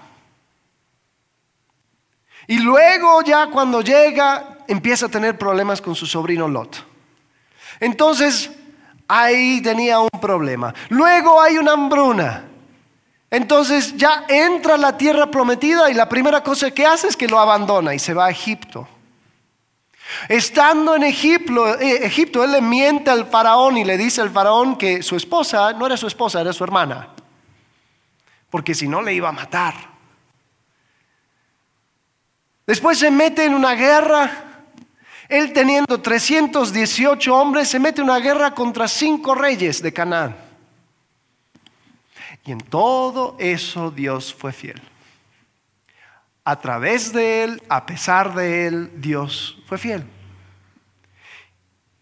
Y 2.47 2.59
luego 2.59 3.21
ya 3.23 3.47
cuando 3.47 3.81
llega 3.81 4.57
empieza 4.67 5.07
a 5.07 5.09
tener 5.09 5.37
problemas 5.37 5.81
con 5.81 5.95
su 5.95 6.05
sobrino 6.05 6.47
Lot. 6.47 6.85
Entonces 7.79 8.49
ahí 9.07 9.61
tenía 9.61 9.99
un 9.99 10.09
problema. 10.21 10.73
Luego 10.89 11.41
hay 11.41 11.57
una 11.57 11.73
hambruna. 11.73 12.45
Entonces 13.29 13.95
ya 13.97 14.23
entra 14.29 14.75
a 14.75 14.77
la 14.77 14.97
tierra 14.97 15.29
prometida 15.29 15.89
y 15.91 15.93
la 15.93 16.07
primera 16.07 16.41
cosa 16.41 16.71
que 16.71 16.85
hace 16.85 17.09
es 17.09 17.17
que 17.17 17.27
lo 17.27 17.39
abandona 17.39 17.93
y 17.93 17.99
se 17.99 18.13
va 18.13 18.27
a 18.27 18.29
Egipto. 18.29 18.87
Estando 20.29 20.95
en 20.95 21.03
Egipto, 21.03 21.79
eh, 21.79 22.05
Egipto, 22.05 22.43
él 22.43 22.51
le 22.51 22.61
miente 22.61 23.09
al 23.09 23.25
faraón 23.27 23.77
y 23.77 23.83
le 23.83 23.97
dice 23.97 24.21
al 24.21 24.29
faraón 24.29 24.77
que 24.77 25.03
su 25.03 25.15
esposa 25.15 25.73
no 25.73 25.85
era 25.85 25.97
su 25.97 26.07
esposa, 26.07 26.41
era 26.41 26.53
su 26.53 26.63
hermana. 26.63 27.09
Porque 28.49 28.73
si 28.73 28.87
no 28.87 29.01
le 29.01 29.13
iba 29.13 29.29
a 29.29 29.33
matar. 29.33 29.73
Después 32.65 32.99
se 32.99 33.11
mete 33.11 33.45
en 33.45 33.53
una 33.53 33.73
guerra. 33.75 34.43
Él 35.29 35.51
teniendo 35.53 36.01
318 36.01 37.35
hombres, 37.35 37.67
se 37.67 37.79
mete 37.79 38.01
en 38.01 38.09
una 38.09 38.19
guerra 38.19 38.53
contra 38.53 38.87
cinco 38.87 39.35
reyes 39.35 39.81
de 39.81 39.93
Canaán. 39.93 40.35
Y 42.45 42.51
en 42.51 42.59
todo 42.59 43.35
eso 43.39 43.91
Dios 43.91 44.33
fue 44.33 44.53
fiel. 44.53 44.81
A 46.47 46.55
través 46.55 47.11
de 47.11 47.43
él, 47.43 47.61
a 47.67 47.85
pesar 47.85 48.33
de 48.33 48.67
él, 48.67 48.91
Dios 49.01 49.57
fue 49.65 49.77
fiel. 49.77 50.05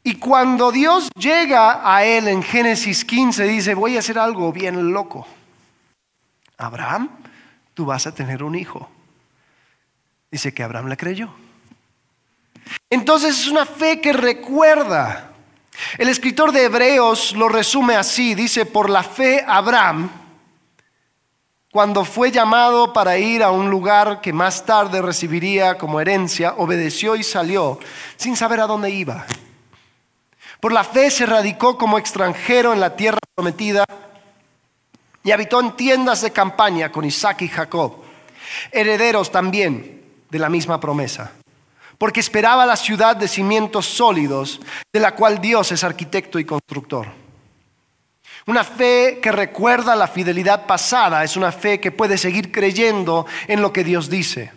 Y 0.03 0.19
cuando 0.19 0.71
Dios 0.71 1.09
llega 1.17 1.81
a 1.83 2.05
él 2.05 2.27
en 2.27 2.43
Génesis 2.43 3.03
15, 3.03 3.43
dice, 3.45 3.73
voy 3.73 3.95
a 3.95 4.01
hacer 4.01 4.19
algo 4.19 4.53
bien 4.53 4.93
loco. 4.93 5.25
Abraham, 6.59 7.09
tú 7.73 7.85
vas 7.85 8.05
a 8.05 8.13
tener 8.13 8.43
un 8.43 8.53
hijo. 8.53 8.87
Dice 10.29 10.53
que 10.53 10.61
Abraham 10.61 10.89
le 10.89 10.97
creyó. 10.97 11.33
Entonces 12.87 13.39
es 13.39 13.47
una 13.47 13.65
fe 13.65 13.99
que 13.99 14.13
recuerda. 14.13 15.31
El 15.97 16.07
escritor 16.07 16.51
de 16.51 16.65
Hebreos 16.65 17.33
lo 17.35 17.49
resume 17.49 17.95
así, 17.95 18.35
dice, 18.35 18.67
por 18.67 18.91
la 18.91 19.01
fe 19.01 19.43
Abraham 19.47 20.07
cuando 21.75 22.05
fue 22.05 22.31
llamado 22.31 22.93
para 22.93 23.17
ir 23.17 23.43
a 23.43 23.51
un 23.51 23.69
lugar 23.69 24.21
que 24.21 24.31
más 24.31 24.65
tarde 24.65 25.01
recibiría 25.01 25.77
como 25.77 25.99
herencia, 25.99 26.53
obedeció 26.55 27.17
y 27.17 27.23
salió 27.23 27.77
sin 28.15 28.37
saber 28.37 28.61
a 28.61 28.65
dónde 28.65 28.91
iba. 28.91 29.25
Por 30.61 30.71
la 30.71 30.85
fe 30.85 31.11
se 31.11 31.25
radicó 31.25 31.77
como 31.77 31.97
extranjero 31.97 32.71
en 32.71 32.79
la 32.79 32.95
tierra 32.95 33.19
prometida 33.35 33.83
y 35.21 35.31
habitó 35.31 35.59
en 35.59 35.75
tiendas 35.75 36.21
de 36.21 36.31
campaña 36.31 36.93
con 36.93 37.03
Isaac 37.03 37.41
y 37.41 37.49
Jacob, 37.49 37.97
herederos 38.71 39.29
también 39.29 40.01
de 40.29 40.39
la 40.39 40.47
misma 40.47 40.79
promesa, 40.79 41.33
porque 41.97 42.21
esperaba 42.21 42.65
la 42.65 42.77
ciudad 42.77 43.17
de 43.17 43.27
cimientos 43.27 43.85
sólidos, 43.85 44.61
de 44.93 45.01
la 45.01 45.13
cual 45.13 45.41
Dios 45.41 45.73
es 45.73 45.83
arquitecto 45.83 46.39
y 46.39 46.45
constructor. 46.45 47.24
Una 48.47 48.63
fe 48.63 49.19
que 49.21 49.31
recuerda 49.31 49.95
la 49.95 50.07
fidelidad 50.07 50.67
pasada 50.67 51.23
es 51.23 51.35
una 51.35 51.51
fe 51.51 51.79
que 51.79 51.91
puede 51.91 52.17
seguir 52.17 52.51
creyendo 52.51 53.25
en 53.47 53.61
lo 53.61 53.73
que 53.73 53.83
Dios 53.83 54.07
dice. 54.07 54.51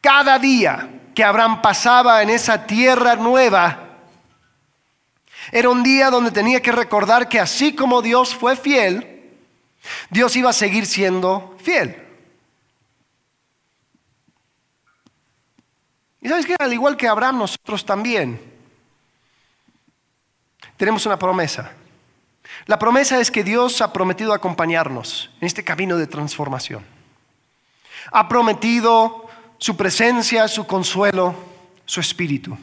Cada 0.00 0.38
día 0.38 0.88
que 1.14 1.24
Abraham 1.24 1.60
pasaba 1.60 2.22
en 2.22 2.30
esa 2.30 2.66
tierra 2.66 3.16
nueva, 3.16 3.80
era 5.52 5.68
un 5.68 5.82
día 5.82 6.10
donde 6.10 6.30
tenía 6.30 6.62
que 6.62 6.72
recordar 6.72 7.28
que 7.28 7.38
así 7.38 7.74
como 7.74 8.00
Dios 8.00 8.34
fue 8.34 8.56
fiel, 8.56 9.34
Dios 10.08 10.34
iba 10.34 10.48
a 10.48 10.54
seguir 10.54 10.86
siendo 10.86 11.56
fiel. 11.62 12.00
Y 16.22 16.28
sabes 16.28 16.46
que 16.46 16.56
al 16.58 16.72
igual 16.72 16.96
que 16.96 17.06
Abraham, 17.06 17.40
nosotros 17.40 17.84
también 17.84 18.40
tenemos 20.78 21.04
una 21.04 21.18
promesa. 21.18 21.70
La 22.66 22.78
promesa 22.78 23.20
es 23.20 23.30
que 23.30 23.44
Dios 23.44 23.80
ha 23.80 23.92
prometido 23.92 24.32
acompañarnos 24.32 25.30
en 25.40 25.46
este 25.46 25.64
camino 25.64 25.96
de 25.96 26.06
transformación. 26.06 26.84
Ha 28.12 28.28
prometido 28.28 29.26
su 29.58 29.76
presencia, 29.76 30.48
su 30.48 30.66
consuelo, 30.66 31.34
su 31.84 32.00
espíritu. 32.00 32.56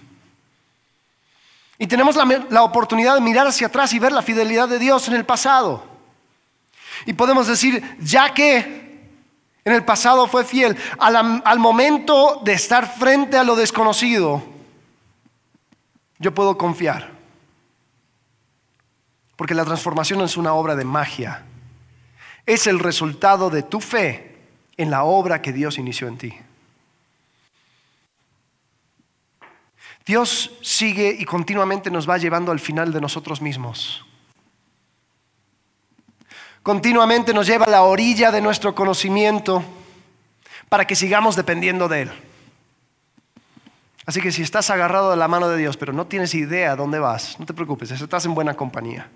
Y 1.78 1.88
tenemos 1.88 2.16
la, 2.16 2.64
oportunidad 2.64 3.16
de 3.16 3.22
mirar 3.22 3.48
hacia 3.48 3.68
atrás 3.68 3.92
y 3.94 4.00
ver 4.00 4.12
la 4.12 4.22
fidelidad 4.22 4.70
de 4.70 4.78
Dios 4.78 5.08
en 5.08 5.16
el 5.16 5.26
pasado. 5.26 5.84
Y 7.08 7.14
podemos 7.14 7.48
decir, 7.48 7.98
ya 8.00 8.34
que 8.34 9.10
en 9.66 9.74
el 9.74 9.84
pasado 9.84 10.28
fue 10.28 10.46
fiel, 10.46 10.78
al 11.00 11.60
momento 11.60 12.40
de 12.44 12.54
estar 12.54 12.88
frente 12.88 13.38
a 13.38 13.44
lo 13.44 13.56
desconocido, 13.56 14.44
yo 16.20 16.34
puedo 16.36 16.56
confiar. 16.56 17.21
Porque 19.42 19.56
la 19.56 19.66
transformación 19.66 20.20
no 20.20 20.26
es 20.26 20.38
una 20.38 20.54
obra 20.54 20.76
de 20.76 20.86
magia, 20.86 21.42
es 22.46 22.68
el 22.68 22.78
resultado 22.78 23.50
de 23.50 23.64
tu 23.64 23.82
fe 23.82 24.38
en 24.78 24.92
la 24.92 25.04
obra 25.04 25.42
que 25.42 25.52
Dios 25.52 25.80
inició 25.80 26.08
en 26.08 26.18
ti. 26.20 26.32
Dios 30.06 30.52
sigue 30.62 31.18
y 31.18 31.26
continuamente 31.26 31.90
nos 31.90 32.08
va 32.08 32.20
llevando 32.20 32.52
al 32.52 32.60
final 32.60 32.94
de 32.94 33.02
nosotros 33.02 33.42
mismos. 33.42 34.06
Continuamente 36.62 37.34
nos 37.34 37.48
lleva 37.48 37.66
a 37.66 37.72
la 37.72 37.82
orilla 37.82 38.30
de 38.30 38.42
nuestro 38.42 38.76
conocimiento 38.76 39.64
para 40.70 40.86
que 40.86 40.96
sigamos 40.96 41.36
dependiendo 41.36 41.88
de 41.88 42.04
Él. 42.04 42.12
Así 44.06 44.22
que 44.22 44.32
si 44.32 44.44
estás 44.44 44.70
agarrado 44.70 45.10
de 45.10 45.18
la 45.18 45.28
mano 45.28 45.50
de 45.50 45.58
Dios, 45.58 45.78
pero 45.78 45.94
no 45.94 46.06
tienes 46.06 46.36
idea 46.36 46.76
dónde 46.76 47.00
vas, 47.00 47.40
no 47.40 47.48
te 47.48 47.56
preocupes, 47.56 47.90
estás 47.90 48.26
en 48.26 48.36
buena 48.36 48.54
compañía. 48.54 49.10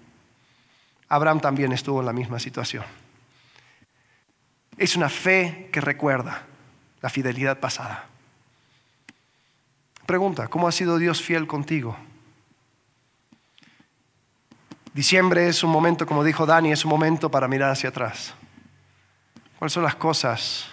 Abraham 1.10 1.40
también 1.40 1.72
estuvo 1.72 2.00
en 2.00 2.06
la 2.06 2.14
misma 2.14 2.40
situación. 2.40 2.84
Es 4.78 4.96
una 4.96 5.10
fe 5.10 5.70
que 5.72 5.82
recuerda 5.82 6.44
la 7.02 7.10
fidelidad 7.10 7.60
pasada. 7.60 8.06
Pregunta, 10.06 10.48
¿cómo 10.48 10.68
ha 10.68 10.72
sido 10.72 10.98
Dios 10.98 11.22
fiel 11.22 11.48
contigo? 11.48 11.98
Diciembre 14.94 15.48
es 15.48 15.64
un 15.64 15.72
momento, 15.72 16.06
como 16.06 16.24
dijo 16.24 16.46
Dani, 16.46 16.72
es 16.72 16.86
un 16.86 16.92
momento 16.92 17.30
para 17.30 17.48
mirar 17.48 17.72
hacia 17.72 17.90
atrás. 17.90 18.34
¿Cuáles 19.58 19.74
son 19.74 19.84
las 19.84 19.96
cosas 19.96 20.68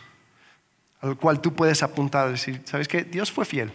al 1.00 1.16
cual 1.16 1.40
tú 1.40 1.54
puedes 1.54 1.82
apuntar? 1.82 2.30
Decir, 2.30 2.62
¿sabes 2.64 2.88
qué? 2.88 3.04
Dios 3.04 3.32
fue 3.32 3.44
fiel. 3.44 3.72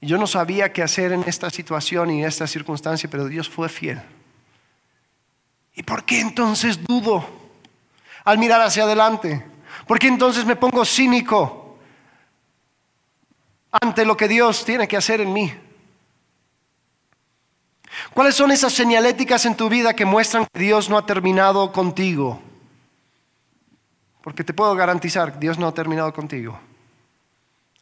Y 0.00 0.06
yo 0.06 0.18
no 0.18 0.26
sabía 0.26 0.72
qué 0.72 0.82
hacer 0.82 1.12
en 1.12 1.24
esta 1.26 1.50
situación 1.50 2.10
y 2.10 2.22
en 2.22 2.28
esta 2.28 2.46
circunstancia, 2.46 3.08
pero 3.10 3.26
Dios 3.26 3.48
fue 3.48 3.68
fiel. 3.68 4.00
¿Y 5.78 5.84
por 5.84 6.04
qué 6.04 6.18
entonces 6.18 6.82
dudo 6.84 7.24
al 8.24 8.36
mirar 8.36 8.60
hacia 8.60 8.82
adelante? 8.82 9.46
¿Por 9.86 10.00
qué 10.00 10.08
entonces 10.08 10.44
me 10.44 10.56
pongo 10.56 10.84
cínico? 10.84 11.78
ante 13.70 14.04
lo 14.04 14.16
que 14.16 14.26
Dios 14.26 14.64
tiene 14.64 14.88
que 14.88 14.96
hacer 14.96 15.20
en 15.20 15.32
mí? 15.32 15.54
¿Cuáles 18.12 18.34
son 18.34 18.50
esas 18.50 18.72
señaléticas 18.72 19.44
en 19.46 19.54
tu 19.54 19.68
vida 19.68 19.94
que 19.94 20.04
muestran 20.04 20.48
que 20.52 20.58
Dios 20.58 20.90
no 20.90 20.98
ha 20.98 21.06
terminado 21.06 21.70
contigo? 21.70 22.42
Porque 24.20 24.42
te 24.42 24.52
puedo 24.52 24.74
garantizar, 24.74 25.38
Dios 25.38 25.60
no 25.60 25.68
ha 25.68 25.74
terminado 25.74 26.12
contigo. 26.12 26.58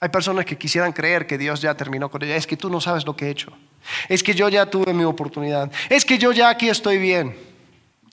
Hay 0.01 0.11
personas 0.11 0.45
que 0.45 0.59
quisieran 0.59 0.93
creer 0.93 1.27
que 1.27 1.39
Dios 1.39 1.63
ya 1.63 1.75
terminó 1.75 2.11
con 2.11 2.23
ella. 2.23 2.37
Es 2.37 2.47
que 2.47 2.59
tú 2.59 2.69
no 2.69 2.79
sabes 2.79 3.07
lo 3.07 3.17
que 3.17 3.27
he 3.27 3.31
hecho. 3.31 3.57
Es 4.07 4.23
que 4.23 4.35
yo 4.35 4.51
ya 4.51 4.67
tuve 4.67 4.93
mi 4.93 5.05
oportunidad. 5.05 5.73
Es 5.89 6.05
que 6.05 6.19
yo 6.19 6.33
ya 6.33 6.51
aquí 6.51 6.69
estoy 6.69 6.99
bien. 6.99 7.46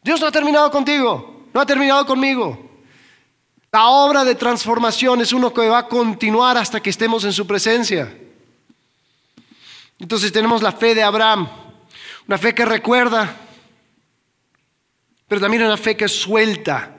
Dios 0.04 0.20
no 0.20 0.28
ha 0.28 0.32
terminado 0.32 0.70
contigo. 0.70 1.48
No 1.54 1.62
ha 1.62 1.66
terminado 1.66 2.06
conmigo. 2.06 2.72
La 3.72 3.88
obra 3.88 4.24
de 4.24 4.36
transformación 4.36 5.22
es 5.22 5.34
uno 5.34 5.54
que 5.54 5.68
va 5.68 5.80
a 5.80 5.88
continuar 5.88 6.58
hasta 6.58 6.82
que 6.82 6.90
estemos 6.90 7.24
en 7.24 7.34
su 7.34 7.48
presencia. 7.48 8.16
Entonces 10.00 10.32
tenemos 10.32 10.62
la 10.62 10.72
fe 10.72 10.94
de 10.94 11.04
Abraham, 11.04 11.48
una 12.28 12.38
fe 12.38 12.54
que 12.54 12.66
recuerda, 12.66 13.36
pero 15.28 15.42
también 15.42 15.64
una 15.64 15.78
fe 15.78 15.96
que 15.96 16.08
suelta, 16.08 16.96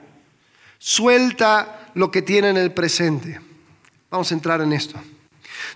suelta 0.78 1.90
lo 1.94 2.10
que 2.10 2.22
tiene 2.22 2.48
en 2.50 2.56
el 2.56 2.72
presente. 2.72 3.40
Vamos 4.10 4.30
a 4.30 4.34
entrar 4.34 4.60
en 4.60 4.72
esto. 4.72 5.00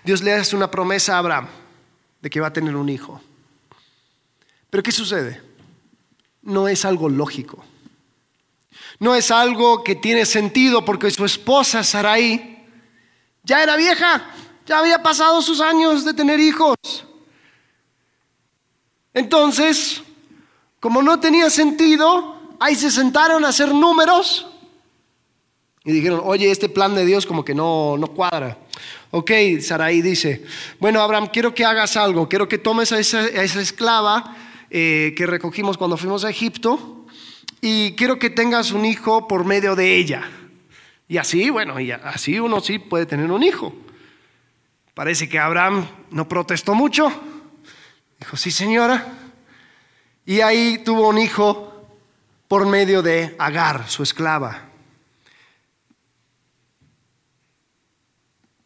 Dios 0.03 0.21
le 0.23 0.33
hace 0.33 0.55
una 0.55 0.71
promesa 0.71 1.15
a 1.15 1.19
Abraham 1.19 1.47
de 2.21 2.29
que 2.29 2.39
va 2.39 2.47
a 2.47 2.53
tener 2.53 2.75
un 2.75 2.89
hijo. 2.89 3.21
Pero 4.69 4.83
¿qué 4.83 4.91
sucede? 4.91 5.48
No 6.41 6.67
es 6.67 6.85
algo 6.85 7.09
lógico. 7.09 7.63
No 8.99 9.15
es 9.15 9.31
algo 9.31 9.83
que 9.83 9.95
tiene 9.95 10.25
sentido 10.25 10.83
porque 10.83 11.11
su 11.11 11.25
esposa 11.25 11.83
Sarai 11.83 12.65
ya 13.43 13.63
era 13.63 13.75
vieja, 13.75 14.29
ya 14.65 14.79
había 14.79 15.01
pasado 15.01 15.41
sus 15.41 15.61
años 15.61 16.03
de 16.03 16.13
tener 16.13 16.39
hijos. 16.39 16.75
Entonces, 19.13 20.01
como 20.79 21.01
no 21.01 21.19
tenía 21.19 21.49
sentido, 21.49 22.55
ahí 22.59 22.75
se 22.75 22.91
sentaron 22.91 23.43
a 23.45 23.49
hacer 23.49 23.73
números 23.73 24.47
y 25.83 25.91
dijeron, 25.91 26.21
oye, 26.23 26.51
este 26.51 26.69
plan 26.69 26.93
de 26.93 27.05
Dios 27.05 27.25
como 27.25 27.43
que 27.43 27.55
no, 27.55 27.97
no 27.97 28.07
cuadra. 28.07 28.57
Ok, 29.11 29.31
Sarai 29.61 30.01
dice, 30.01 30.45
bueno, 30.79 31.01
Abraham, 31.01 31.29
quiero 31.31 31.55
que 31.55 31.65
hagas 31.65 31.97
algo, 31.97 32.29
quiero 32.29 32.47
que 32.47 32.57
tomes 32.57 32.91
a 32.91 32.99
esa, 32.99 33.25
esclava 33.27 34.35
eh, 34.69 35.13
que 35.17 35.25
recogimos 35.25 35.77
cuando 35.77 35.97
fuimos 35.97 36.23
a 36.23 36.29
Egipto 36.29 37.05
y 37.61 37.93
quiero 37.93 38.19
que 38.19 38.29
tengas 38.29 38.71
un 38.71 38.85
hijo 38.85 39.27
por 39.27 39.45
medio 39.45 39.75
de 39.75 39.95
ella. 39.95 40.23
Y 41.07 41.17
así, 41.17 41.49
bueno, 41.49 41.79
y 41.79 41.91
así 41.91 42.39
uno 42.39 42.61
sí 42.61 42.77
puede 42.79 43.05
tener 43.05 43.31
un 43.31 43.43
hijo. 43.43 43.73
Parece 44.93 45.27
que 45.27 45.39
Abraham 45.39 45.87
no 46.11 46.27
protestó 46.27 46.75
mucho. 46.75 47.11
Dijo, 48.19 48.37
sí 48.37 48.51
señora. 48.51 49.07
Y 50.25 50.41
ahí 50.41 50.83
tuvo 50.85 51.09
un 51.09 51.17
hijo 51.17 51.87
por 52.47 52.67
medio 52.67 53.01
de 53.01 53.35
Agar, 53.39 53.89
su 53.89 54.03
esclava. 54.03 54.65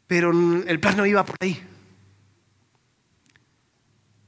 Pero 0.08 0.32
el 0.32 0.80
plan 0.80 0.98
no 0.98 1.06
iba 1.06 1.24
por 1.24 1.38
ahí. 1.40 1.64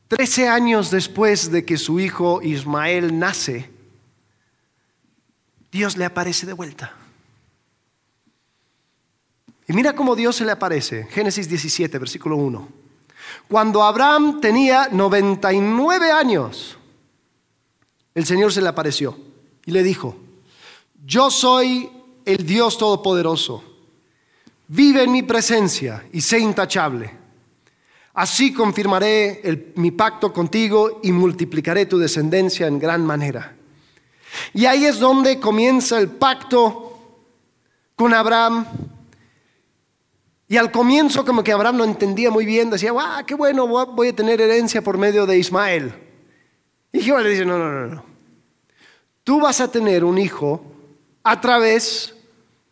Trece 0.08 0.48
años 0.48 0.92
después 0.92 1.52
de 1.52 1.66
que 1.66 1.78
su 1.78 2.00
hijo 2.00 2.42
Ismael 2.42 3.18
nace, 3.18 3.72
Dios 5.72 5.98
le 5.98 6.06
aparece 6.06 6.46
de 6.46 6.54
vuelta. 6.54 6.94
Y 9.68 9.74
mira 9.74 9.96
cómo 9.96 10.16
Dios 10.16 10.36
se 10.36 10.46
le 10.46 10.52
aparece. 10.52 11.06
Génesis 11.10 11.50
17, 11.50 11.98
versículo 11.98 12.38
1. 12.38 12.70
Cuando 13.48 13.84
Abraham 13.84 14.40
tenía 14.40 14.90
99 14.92 16.12
años, 16.12 16.78
el 18.14 18.26
Señor 18.26 18.54
se 18.54 18.62
le 18.62 18.70
apareció 18.70 19.18
y 19.66 19.72
le 19.72 19.82
dijo, 19.84 20.16
yo 21.04 21.32
soy 21.32 21.90
el 22.26 22.46
Dios 22.46 22.78
Todopoderoso, 22.78 23.64
vive 24.68 25.04
en 25.04 25.12
mi 25.12 25.24
presencia 25.24 26.08
y 26.14 26.22
sé 26.22 26.40
intachable. 26.40 27.25
Así 28.16 28.54
confirmaré 28.54 29.74
mi 29.76 29.92
pacto 29.92 30.32
contigo 30.32 31.02
y 31.04 31.12
multiplicaré 31.12 31.86
tu 31.86 31.98
descendencia 31.98 32.66
en 32.66 32.80
gran 32.80 33.06
manera. 33.06 33.56
Y 34.54 34.66
ahí 34.66 34.86
es 34.86 35.00
donde 35.00 35.38
comienza 35.40 36.00
el 36.00 36.08
pacto 36.08 36.98
con 37.96 38.14
Abraham. 38.14 38.66
Y 40.48 40.56
al 40.56 40.72
comienzo 40.72 41.26
como 41.26 41.44
que 41.44 41.52
Abraham 41.52 41.78
no 41.78 41.84
entendía 41.84 42.32
muy 42.32 42.46
bien, 42.46 42.70
decía, 42.70 42.92
¡guau, 42.92 43.26
qué 43.26 43.36
bueno, 43.36 43.68
voy 43.68 44.08
a 44.08 44.16
tener 44.16 44.40
herencia 44.40 44.82
por 44.82 44.98
medio 44.98 45.26
de 45.26 45.38
Ismael! 45.38 45.94
Y 46.94 47.02
Jehová 47.02 47.22
le 47.22 47.32
dice, 47.32 47.46
no, 47.46 47.58
no, 47.58 47.70
no, 47.70 47.88
no. 47.88 48.06
Tú 49.26 49.42
vas 49.42 49.60
a 49.60 49.70
tener 49.70 50.06
un 50.06 50.18
hijo 50.18 50.64
a 51.22 51.42
través 51.42 52.16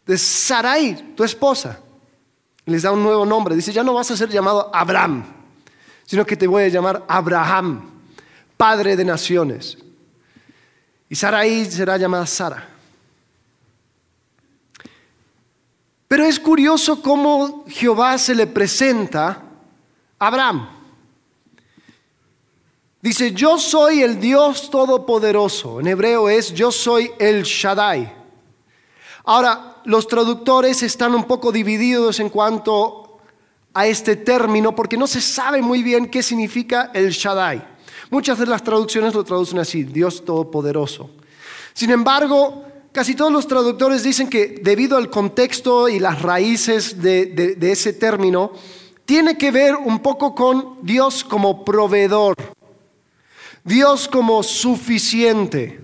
de 0.06 0.18
Sarai, 0.18 1.14
tu 1.16 1.26
esposa. 1.26 1.83
Les 2.66 2.82
da 2.82 2.92
un 2.92 3.04
nuevo 3.04 3.26
nombre. 3.26 3.56
Dice, 3.56 3.74
ya 3.74 3.84
no 3.84 3.94
vas 3.94 4.10
a 4.12 4.18
ser 4.18 4.30
llamado 4.30 4.70
Abraham, 4.74 5.24
sino 6.06 6.26
que 6.26 6.38
te 6.38 6.48
voy 6.48 6.64
a 6.64 6.68
llamar 6.70 7.04
Abraham, 7.08 7.90
padre 8.56 8.96
de 8.96 9.06
naciones. 9.06 9.78
Y 11.10 11.16
Sarai 11.16 11.66
será 11.66 11.98
llamada 11.98 12.26
Sara. 12.26 12.70
Pero 16.08 16.26
es 16.26 16.40
curioso 16.40 17.02
cómo 17.02 17.66
Jehová 17.68 18.18
se 18.18 18.36
le 18.36 18.48
presenta 18.48 19.42
a 20.20 20.28
Abraham. 20.28 20.70
Dice, 23.02 23.34
yo 23.34 23.60
soy 23.60 24.02
el 24.02 24.20
Dios 24.20 24.70
Todopoderoso. 24.70 25.82
En 25.82 25.88
hebreo 25.88 26.30
es, 26.30 26.54
yo 26.54 26.72
soy 26.72 27.12
el 27.20 27.44
Shaddai. 27.44 28.14
Ahora, 29.26 29.73
los 29.86 30.08
traductores 30.08 30.84
están 30.84 31.16
un 31.16 31.26
poco 31.26 31.52
divididos 31.52 32.20
en 32.20 32.30
cuanto 32.30 33.20
a 33.74 33.88
este 33.88 34.16
término 34.16 34.76
porque 34.76 34.98
no 34.98 35.08
se 35.08 35.22
sabe 35.22 35.62
muy 35.62 35.84
bien 35.84 36.08
qué 36.08 36.22
significa 36.22 36.92
el 36.94 37.12
Shaddai. 37.12 37.74
Muchas 38.10 38.38
de 38.38 38.46
las 38.46 38.64
traducciones 38.64 39.14
lo 39.14 39.24
traducen 39.24 39.60
así, 39.60 39.84
Dios 39.84 40.24
Todopoderoso. 40.24 41.10
Sin 41.74 41.90
embargo, 41.90 42.66
casi 42.92 43.16
todos 43.16 43.32
los 43.32 43.48
traductores 43.48 44.04
dicen 44.04 44.30
que 44.30 44.60
debido 44.62 44.98
al 44.98 45.10
contexto 45.10 45.90
y 45.90 46.00
las 46.00 46.22
raíces 46.22 47.02
de, 47.02 47.58
ese 47.62 47.94
término, 47.94 48.52
tiene 49.06 49.38
que 49.38 49.52
ver 49.52 49.76
un 49.76 50.00
poco 50.00 50.36
con 50.36 50.78
Dios 50.84 51.24
como 51.24 51.66
proveedor, 51.66 52.36
Dios 53.64 54.08
como 54.08 54.44
suficiente. 54.44 55.82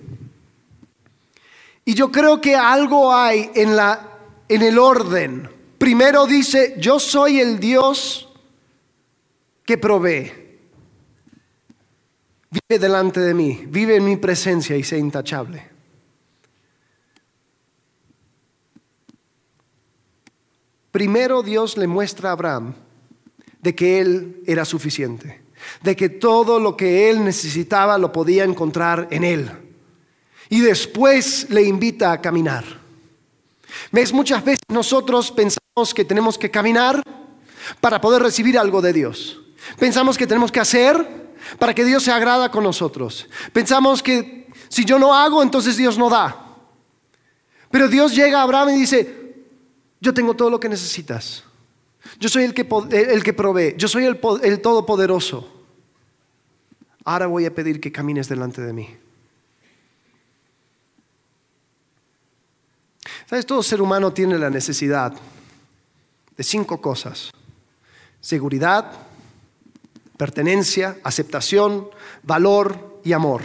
Y 1.89 1.95
yo 1.95 2.12
creo 2.12 2.39
que 2.39 2.56
algo 2.56 3.12
hay 3.12 3.49
en, 3.56 3.75
la, 3.75 4.19
en 4.47 4.62
el 4.62 4.78
orden. 4.78 5.49
Primero 5.80 6.28
dice, 6.28 6.75
yo 6.78 6.99
soy 6.99 7.39
el 7.39 7.60
Dios 7.60 8.30
que 9.65 9.75
provee. 9.80 10.32
Vive 12.52 12.80
delante 12.80 13.19
de 13.21 13.34
mí, 13.34 13.63
vive 13.67 13.95
en 13.95 14.06
mi 14.06 14.17
presencia 14.17 14.78
y 14.78 14.84
sea 14.84 14.99
intachable. 14.99 15.67
Primero 20.91 21.41
Dios 21.41 21.75
le 21.75 21.88
muestra 21.88 22.30
a 22.30 22.34
Abraham 22.34 22.75
de 23.63 23.73
que 23.73 23.99
él 23.99 24.43
era 24.45 24.63
suficiente, 24.63 25.41
de 25.82 25.95
que 25.95 26.10
todo 26.10 26.60
lo 26.60 26.78
que 26.78 27.10
él 27.10 27.23
necesitaba 27.23 27.97
lo 27.97 28.12
podía 28.12 28.43
encontrar 28.43 29.08
en 29.10 29.23
él. 29.23 29.52
Y 30.50 30.62
después 30.62 31.48
le 31.50 31.64
invita 31.64 32.12
a 32.12 32.22
caminar. 32.22 32.66
¿Ves? 33.92 34.12
Muchas 34.12 34.44
veces 34.44 34.64
nosotros 34.70 35.32
pensamos 35.32 35.94
que 35.94 36.04
tenemos 36.04 36.38
que 36.38 36.50
caminar 36.50 37.02
para 37.80 38.02
poder 38.02 38.22
recibir 38.22 38.58
algo 38.58 38.82
de 38.82 38.94
Dios. 38.94 39.40
Pensamos 39.78 40.18
que 40.18 40.28
tenemos 40.28 40.52
que 40.52 40.60
hacer 40.60 41.30
para 41.58 41.74
que 41.74 41.86
Dios 41.86 42.04
se 42.04 42.12
agrada 42.12 42.50
con 42.50 42.64
nosotros. 42.64 43.28
Pensamos 43.54 44.02
que 44.02 44.48
si 44.70 44.86
yo 44.86 45.00
no 45.00 45.16
hago, 45.16 45.42
entonces 45.44 45.78
Dios 45.78 45.98
no 45.98 46.10
da. 46.10 46.46
Pero 47.72 47.88
Dios 47.88 48.16
llega 48.16 48.40
a 48.40 48.44
Abraham 48.44 48.70
y 48.70 48.80
dice, 48.80 49.36
yo 50.02 50.14
tengo 50.14 50.34
todo 50.34 50.50
lo 50.50 50.60
que 50.60 50.70
necesitas. 50.70 51.44
Yo 52.20 52.30
soy 52.30 52.44
el 52.44 52.54
que, 52.54 52.68
el 52.92 53.24
que 53.24 53.34
provee, 53.34 53.76
yo 53.78 53.88
soy 53.88 54.06
el, 54.06 54.20
el 54.44 54.62
todopoderoso. 54.62 55.48
Ahora 57.06 57.28
voy 57.28 57.46
a 57.46 57.54
pedir 57.54 57.80
que 57.80 57.92
camines 57.92 58.28
delante 58.28 58.62
de 58.62 58.74
mí. 58.74 58.90
¿Sabes? 63.30 63.46
Todo 63.46 63.62
ser 63.62 63.80
humano 63.80 64.12
tiene 64.12 64.39
la 64.39 64.50
necesidad 64.50 65.13
de 66.36 66.44
cinco 66.44 66.82
cosas. 66.82 67.30
Seguridad, 68.20 68.92
pertenencia, 70.18 70.98
aceptación, 71.04 71.89
valor 72.24 73.00
y 73.04 73.13
amor. 73.13 73.44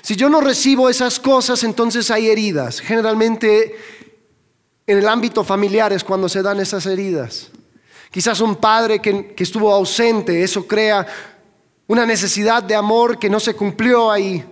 Si 0.00 0.16
yo 0.16 0.30
no 0.30 0.40
recibo 0.40 0.88
esas 0.88 1.20
cosas, 1.20 1.62
entonces 1.62 2.10
hay 2.10 2.30
heridas. 2.30 2.80
Generalmente 2.80 3.76
en 4.86 4.96
el 4.96 5.08
ámbito 5.08 5.44
familiar 5.44 5.92
es 5.92 6.02
cuando 6.02 6.26
se 6.26 6.40
dan 6.40 6.58
esas 6.58 6.86
heridas. 6.86 7.50
Quizás 8.10 8.40
un 8.40 8.56
padre 8.56 8.98
que, 9.00 9.34
estuvo 9.36 9.70
ausente, 9.70 10.42
eso 10.42 10.66
crea 10.66 11.06
una 11.86 12.06
necesidad 12.06 12.62
de 12.62 12.74
amor 12.74 13.18
que 13.18 13.28
no 13.28 13.40
se 13.40 13.54
cumplió 13.54 14.10
ahí. 14.10 14.42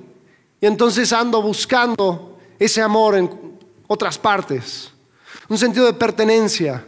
Y 0.61 0.67
entonces 0.67 1.15
ando 1.15 1.41
buscando 1.41 2.39
ese 2.59 2.83
amor 2.83 3.17
en 3.17 3.46
otras 3.87 4.19
partes. 4.19 4.91
Un 5.49 5.59
sentido 5.59 5.87
de 5.87 5.93
pertenencia, 5.93 6.85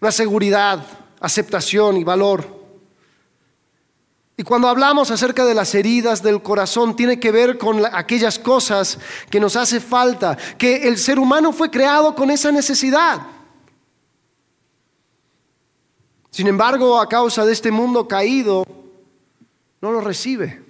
una 0.00 0.12
seguridad, 0.12 0.84
aceptación 1.20 1.96
y 1.96 2.04
valor. 2.04 2.56
Y 4.36 4.44
cuando 4.44 4.68
hablamos 4.68 5.10
acerca 5.10 5.44
de 5.44 5.54
las 5.54 5.74
heridas 5.74 6.22
del 6.22 6.42
corazón, 6.42 6.94
tiene 6.94 7.18
que 7.18 7.32
ver 7.32 7.58
con 7.58 7.84
aquellas 7.92 8.38
cosas 8.38 8.98
que 9.30 9.40
nos 9.40 9.56
hace 9.56 9.80
falta, 9.80 10.36
que 10.56 10.86
el 10.86 10.96
ser 10.96 11.18
humano 11.18 11.52
fue 11.52 11.70
creado 11.70 12.14
con 12.14 12.30
esa 12.30 12.52
necesidad. 12.52 13.20
Sin 16.30 16.46
embargo, 16.46 17.00
a 17.00 17.08
causa 17.08 17.44
de 17.44 17.52
este 17.52 17.72
mundo 17.72 18.06
caído, 18.06 18.64
no 19.80 19.90
lo 19.90 20.00
recibe. 20.00 20.67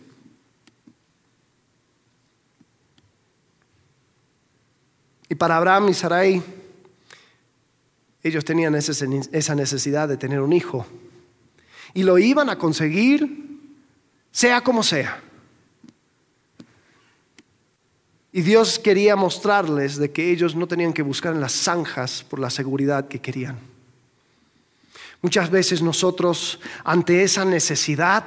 Y 5.29 5.35
para 5.35 5.57
Abraham 5.57 5.91
y 5.91 5.95
Sarai, 5.95 6.43
ellos 8.23 8.45
tenían 8.45 8.75
esa 8.75 9.55
necesidad 9.55 10.09
de 10.09 10.17
tener 10.17 10.41
un 10.41 10.53
hijo. 10.53 10.87
Y 11.95 12.03
lo 12.03 12.19
iban 12.19 12.51
a 12.51 12.59
conseguir 12.59 13.49
sea 14.31 14.61
como 14.61 14.83
sea. 14.83 15.21
Y 18.31 18.43
Dios 18.43 18.79
quería 18.79 19.17
mostrarles 19.17 19.97
de 19.97 20.13
que 20.13 20.31
ellos 20.31 20.55
no 20.55 20.69
tenían 20.69 20.93
que 20.93 21.03
buscar 21.03 21.35
en 21.35 21.41
las 21.41 21.53
zanjas 21.53 22.23
por 22.23 22.39
la 22.39 22.51
seguridad 22.51 23.09
que 23.09 23.21
querían. 23.21 23.59
Muchas 25.23 25.51
veces 25.51 25.83
nosotros 25.83 26.61
ante 26.85 27.25
esa 27.25 27.45
necesidad 27.45 28.25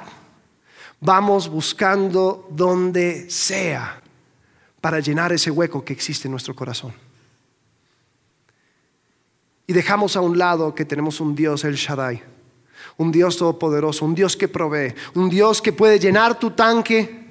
vamos 1.00 1.48
buscando 1.48 2.46
donde 2.50 3.30
sea 3.30 4.01
para 4.82 4.98
llenar 4.98 5.32
ese 5.32 5.50
hueco 5.50 5.84
que 5.84 5.92
existe 5.92 6.26
en 6.26 6.32
nuestro 6.32 6.54
corazón. 6.54 6.92
Y 9.68 9.72
dejamos 9.72 10.16
a 10.16 10.20
un 10.20 10.36
lado 10.36 10.74
que 10.74 10.84
tenemos 10.84 11.20
un 11.20 11.36
Dios, 11.36 11.62
el 11.64 11.76
Shaddai, 11.76 12.20
un 12.96 13.12
Dios 13.12 13.36
todopoderoso, 13.36 14.04
un 14.04 14.16
Dios 14.16 14.36
que 14.36 14.48
provee, 14.48 14.92
un 15.14 15.30
Dios 15.30 15.62
que 15.62 15.72
puede 15.72 16.00
llenar 16.00 16.36
tu 16.36 16.50
tanque 16.50 17.22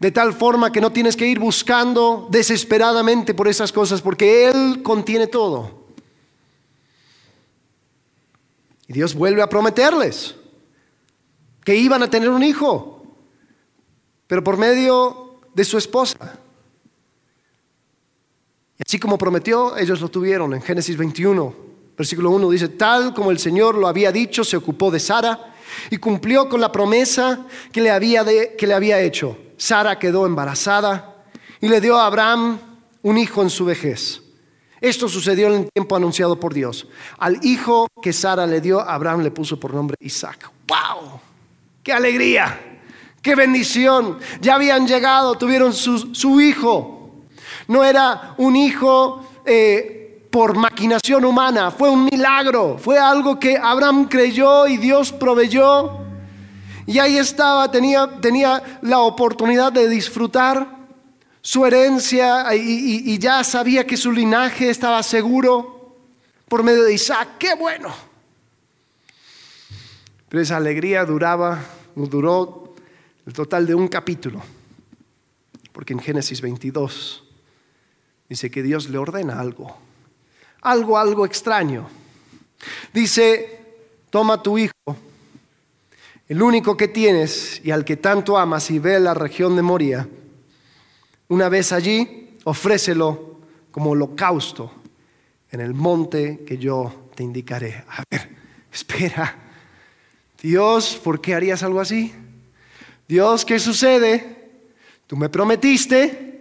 de 0.00 0.10
tal 0.10 0.32
forma 0.32 0.72
que 0.72 0.80
no 0.80 0.90
tienes 0.90 1.16
que 1.16 1.28
ir 1.28 1.38
buscando 1.38 2.26
desesperadamente 2.28 3.34
por 3.34 3.46
esas 3.46 3.70
cosas, 3.70 4.02
porque 4.02 4.48
Él 4.48 4.82
contiene 4.82 5.28
todo. 5.28 5.86
Y 8.88 8.92
Dios 8.92 9.14
vuelve 9.14 9.42
a 9.42 9.48
prometerles 9.48 10.34
que 11.64 11.76
iban 11.76 12.02
a 12.02 12.10
tener 12.10 12.30
un 12.30 12.42
hijo, 12.42 13.06
pero 14.26 14.42
por 14.42 14.56
medio 14.56 15.40
de 15.54 15.64
su 15.64 15.78
esposa. 15.78 16.40
Y 18.78 18.82
así 18.86 18.98
como 18.98 19.18
prometió, 19.18 19.76
ellos 19.76 20.00
lo 20.00 20.08
tuvieron 20.08 20.54
en 20.54 20.62
Génesis 20.62 20.96
21. 20.96 21.68
Versículo 21.96 22.30
1 22.30 22.50
dice, 22.50 22.68
tal 22.68 23.12
como 23.12 23.30
el 23.30 23.38
Señor 23.38 23.74
lo 23.74 23.88
había 23.88 24.12
dicho, 24.12 24.44
se 24.44 24.56
ocupó 24.56 24.90
de 24.90 25.00
Sara 25.00 25.52
y 25.90 25.96
cumplió 25.98 26.48
con 26.48 26.60
la 26.60 26.70
promesa 26.70 27.46
que 27.72 27.80
le 27.80 27.90
había, 27.90 28.24
que 28.56 28.66
le 28.66 28.74
había 28.74 29.00
hecho. 29.00 29.36
Sara 29.56 29.98
quedó 29.98 30.24
embarazada 30.24 31.24
y 31.60 31.68
le 31.68 31.80
dio 31.80 31.98
a 31.98 32.06
Abraham 32.06 32.60
un 33.02 33.18
hijo 33.18 33.42
en 33.42 33.50
su 33.50 33.64
vejez. 33.64 34.22
Esto 34.80 35.08
sucedió 35.08 35.48
en 35.48 35.62
el 35.62 35.72
tiempo 35.72 35.96
anunciado 35.96 36.38
por 36.38 36.54
Dios. 36.54 36.86
Al 37.18 37.44
hijo 37.44 37.88
que 38.00 38.12
Sara 38.12 38.46
le 38.46 38.60
dio, 38.60 38.80
Abraham 38.80 39.22
le 39.22 39.30
puso 39.30 39.58
por 39.58 39.74
nombre 39.74 39.96
Isaac. 40.00 40.50
¡Wow! 40.68 41.20
¡Qué 41.82 41.92
alegría! 41.92 42.80
¡Qué 43.20 43.34
bendición! 43.34 44.18
Ya 44.40 44.54
habían 44.54 44.86
llegado, 44.86 45.36
tuvieron 45.36 45.72
su, 45.72 46.40
hijo. 46.40 46.97
No 47.68 47.84
era 47.84 48.34
un 48.38 48.56
hijo 48.56 49.24
eh, 49.44 50.26
por 50.30 50.56
maquinación 50.56 51.24
humana, 51.24 51.70
fue 51.70 51.90
un 51.90 52.06
milagro, 52.06 52.78
fue 52.78 52.98
algo 52.98 53.38
que 53.38 53.56
Abraham 53.56 54.08
creyó 54.08 54.66
y 54.66 54.78
Dios 54.78 55.12
proveyó. 55.12 55.98
Y 56.86 56.98
ahí 56.98 57.18
estaba, 57.18 57.70
tenía, 57.70 58.20
tenía 58.20 58.80
la 58.82 59.00
oportunidad 59.00 59.70
de 59.70 59.86
disfrutar 59.86 60.78
su 61.42 61.66
herencia 61.66 62.54
y, 62.54 63.12
y 63.12 63.18
ya 63.18 63.44
sabía 63.44 63.86
que 63.86 63.96
su 63.96 64.12
linaje 64.12 64.70
estaba 64.70 65.02
seguro 65.02 65.96
por 66.48 66.62
medio 66.62 66.84
de 66.84 66.94
Isaac. 66.94 67.36
¡Qué 67.38 67.54
bueno! 67.54 67.94
Pero 70.30 70.42
esa 70.42 70.56
alegría 70.56 71.04
duraba, 71.04 71.62
duró 71.94 72.74
el 73.26 73.32
total 73.34 73.66
de 73.66 73.74
un 73.74 73.88
capítulo, 73.88 74.42
porque 75.72 75.92
en 75.92 76.00
Génesis 76.00 76.40
22 76.40 77.27
dice 78.28 78.50
que 78.50 78.62
Dios 78.62 78.88
le 78.88 78.98
ordena 78.98 79.40
algo 79.40 79.76
algo, 80.62 80.98
algo 80.98 81.24
extraño. 81.24 81.88
Dice, 82.92 83.60
toma 84.10 84.42
tu 84.42 84.58
hijo, 84.58 84.72
el 86.28 86.42
único 86.42 86.76
que 86.76 86.88
tienes 86.88 87.60
y 87.64 87.70
al 87.70 87.84
que 87.84 87.96
tanto 87.96 88.36
amas 88.36 88.70
y 88.70 88.78
ve 88.78 88.98
la 89.00 89.14
región 89.14 89.56
de 89.56 89.62
Moria. 89.62 90.08
Una 91.28 91.48
vez 91.48 91.72
allí, 91.72 92.36
ofrécelo 92.44 93.38
como 93.70 93.90
holocausto 93.90 94.72
en 95.50 95.60
el 95.60 95.74
monte 95.74 96.44
que 96.46 96.58
yo 96.58 97.10
te 97.14 97.22
indicaré. 97.22 97.84
A 97.88 98.02
ver, 98.10 98.28
espera. 98.72 99.36
Dios, 100.40 101.00
¿por 101.02 101.20
qué 101.20 101.34
harías 101.34 101.62
algo 101.62 101.80
así? 101.80 102.12
Dios, 103.06 103.44
¿qué 103.44 103.58
sucede? 103.58 104.36
Tú 105.06 105.16
me 105.16 105.28
prometiste 105.28 106.37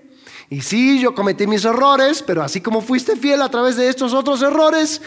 y 0.49 0.61
sí, 0.61 0.99
yo 0.99 1.13
cometí 1.13 1.45
mis 1.45 1.65
errores, 1.65 2.23
pero 2.25 2.41
así 2.41 2.61
como 2.61 2.81
fuiste 2.81 3.17
fiel 3.17 3.41
a 3.41 3.51
través 3.51 3.75
de 3.75 3.89
estos 3.89 4.13
otros 4.13 4.41
errores, 4.41 5.01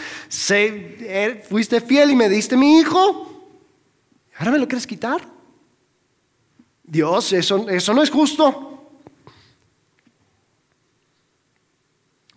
eh, 0.49 1.43
fuiste 1.49 1.81
fiel 1.81 2.11
y 2.11 2.15
me 2.15 2.29
diste 2.29 2.55
mi 2.55 2.77
hijo. 2.77 3.27
¿Ahora 4.37 4.51
me 4.51 4.59
lo 4.59 4.67
quieres 4.67 4.85
quitar? 4.85 5.27
Dios, 6.83 7.33
eso, 7.33 7.67
eso 7.69 7.93
no 7.93 8.03
es 8.03 8.11
justo. 8.11 8.67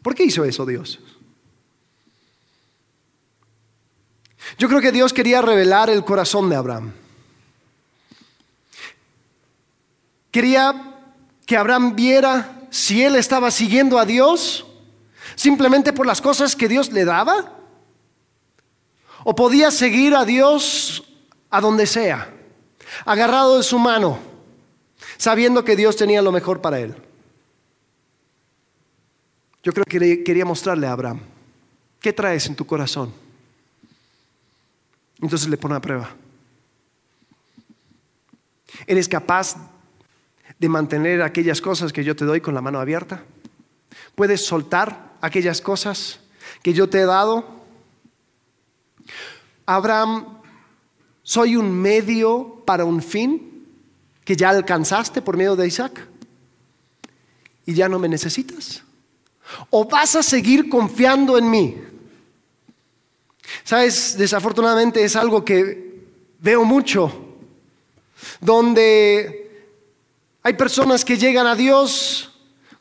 ¿Por 0.00 0.14
qué 0.14 0.24
hizo 0.24 0.44
eso 0.44 0.64
Dios? 0.64 0.98
Yo 4.56 4.68
creo 4.68 4.80
que 4.80 4.92
Dios 4.92 5.12
quería 5.12 5.42
revelar 5.42 5.90
el 5.90 6.04
corazón 6.04 6.48
de 6.48 6.56
Abraham. 6.56 6.92
Quería 10.30 11.00
que 11.46 11.56
Abraham 11.56 11.94
viera 11.94 12.63
si 12.74 13.04
él 13.04 13.14
estaba 13.14 13.52
siguiendo 13.52 14.00
a 14.00 14.04
Dios 14.04 14.66
simplemente 15.36 15.92
por 15.92 16.06
las 16.06 16.20
cosas 16.20 16.56
que 16.56 16.66
Dios 16.66 16.90
le 16.90 17.04
daba 17.04 17.52
o 19.22 19.32
podía 19.36 19.70
seguir 19.70 20.12
a 20.16 20.24
Dios 20.24 21.04
a 21.50 21.60
donde 21.60 21.86
sea, 21.86 22.34
agarrado 23.04 23.58
de 23.58 23.62
su 23.62 23.78
mano, 23.78 24.18
sabiendo 25.16 25.64
que 25.64 25.76
Dios 25.76 25.94
tenía 25.94 26.20
lo 26.20 26.32
mejor 26.32 26.60
para 26.60 26.80
él. 26.80 26.96
Yo 29.62 29.72
creo 29.72 29.84
que 29.84 30.24
quería 30.24 30.44
mostrarle 30.44 30.88
a 30.88 30.92
Abraham, 30.92 31.20
¿qué 32.00 32.12
traes 32.12 32.48
en 32.48 32.56
tu 32.56 32.66
corazón? 32.66 33.14
Entonces 35.20 35.48
le 35.48 35.56
pone 35.56 35.76
a 35.76 35.80
prueba. 35.80 36.10
¿Eres 38.84 39.08
capaz 39.08 39.56
de 40.58 40.68
mantener 40.68 41.22
aquellas 41.22 41.60
cosas 41.60 41.92
que 41.92 42.04
yo 42.04 42.16
te 42.16 42.24
doy 42.24 42.40
con 42.40 42.54
la 42.54 42.60
mano 42.60 42.80
abierta? 42.80 43.24
¿Puedes 44.14 44.44
soltar 44.44 45.14
aquellas 45.20 45.60
cosas 45.60 46.20
que 46.62 46.72
yo 46.72 46.88
te 46.88 47.00
he 47.00 47.06
dado? 47.06 47.44
Abraham, 49.66 50.40
soy 51.22 51.56
un 51.56 51.72
medio 51.72 52.62
para 52.66 52.84
un 52.84 53.02
fin 53.02 53.66
que 54.24 54.36
ya 54.36 54.50
alcanzaste 54.50 55.22
por 55.22 55.36
medio 55.36 55.56
de 55.56 55.66
Isaac 55.66 56.06
y 57.66 57.74
ya 57.74 57.88
no 57.88 57.98
me 57.98 58.08
necesitas. 58.08 58.82
¿O 59.70 59.84
vas 59.84 60.16
a 60.16 60.22
seguir 60.22 60.68
confiando 60.68 61.38
en 61.38 61.50
mí? 61.50 61.76
Sabes, 63.62 64.16
desafortunadamente 64.16 65.04
es 65.04 65.16
algo 65.16 65.44
que 65.44 66.02
veo 66.40 66.64
mucho, 66.64 67.36
donde 68.40 69.43
hay 70.46 70.52
personas 70.52 71.06
que 71.06 71.16
llegan 71.16 71.46
a 71.46 71.54
Dios 71.54 72.30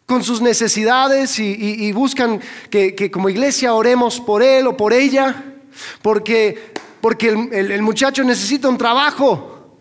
con 0.06 0.22
sus 0.22 0.42
necesidades 0.42 1.40
y, 1.40 1.92
buscan 1.94 2.42
que, 2.70 3.10
como 3.10 3.30
iglesia 3.30 3.74
oremos 3.74 4.20
por 4.20 4.44
él 4.44 4.68
o 4.68 4.76
por 4.76 4.92
ella, 4.92 5.46
porque, 6.02 6.74
porque 7.00 7.30
el, 7.30 7.82
muchacho 7.82 8.22
necesita 8.26 8.68
un 8.68 8.78
trabajo. 8.78 9.78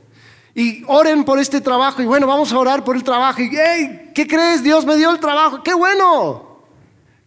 Y 0.54 0.84
oren 0.86 1.24
por 1.24 1.40
este 1.40 1.60
trabajo 1.60 2.02
y 2.02 2.06
bueno, 2.06 2.26
vamos 2.26 2.52
a 2.52 2.58
orar 2.58 2.84
por 2.84 2.94
el 2.94 3.02
trabajo. 3.02 3.42
Y, 3.42 3.50
hey, 3.52 4.12
¿qué 4.14 4.28
crees? 4.28 4.62
Dios 4.62 4.86
me 4.86 4.96
dio 4.96 5.10
el 5.10 5.18
trabajo. 5.18 5.60
¡Qué 5.64 5.74
bueno! 5.74 6.60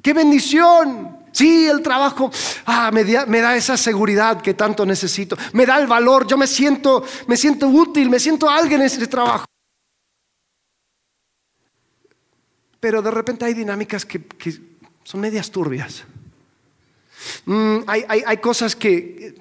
¡Qué 0.01 0.13
bendición! 0.13 1.17
Sí, 1.33 1.67
el 1.67 1.81
trabajo 1.81 2.31
ah, 2.65 2.91
me, 2.93 3.03
da, 3.03 3.25
me, 3.25 3.41
da, 3.41 3.57
esa 3.57 3.75
seguridad 3.75 4.41
que 4.41 4.53
tanto 4.53 4.85
necesito. 4.85 5.35
Me 5.51 5.65
da 5.65 5.79
el 5.79 5.87
valor. 5.87 6.25
Yo 6.25 6.37
me 6.37 6.47
siento, 6.47 7.03
me 7.27 7.35
siento 7.35 7.67
útil, 7.67 8.09
me 8.09 8.19
siento 8.21 8.49
alguien 8.49 8.79
en 8.79 8.87
ese 8.87 9.05
trabajo. 9.07 9.45
Pero 12.79 13.01
de 13.01 13.11
repente 13.11 13.45
hay 13.45 13.53
dinámicas 13.53 14.05
que, 14.05 14.21
son 15.03 15.21
medias 15.21 15.49
turbias. 15.49 16.03
Mm, 17.45 17.77
hay, 17.87 18.37
cosas 18.37 18.75
que 18.75 19.35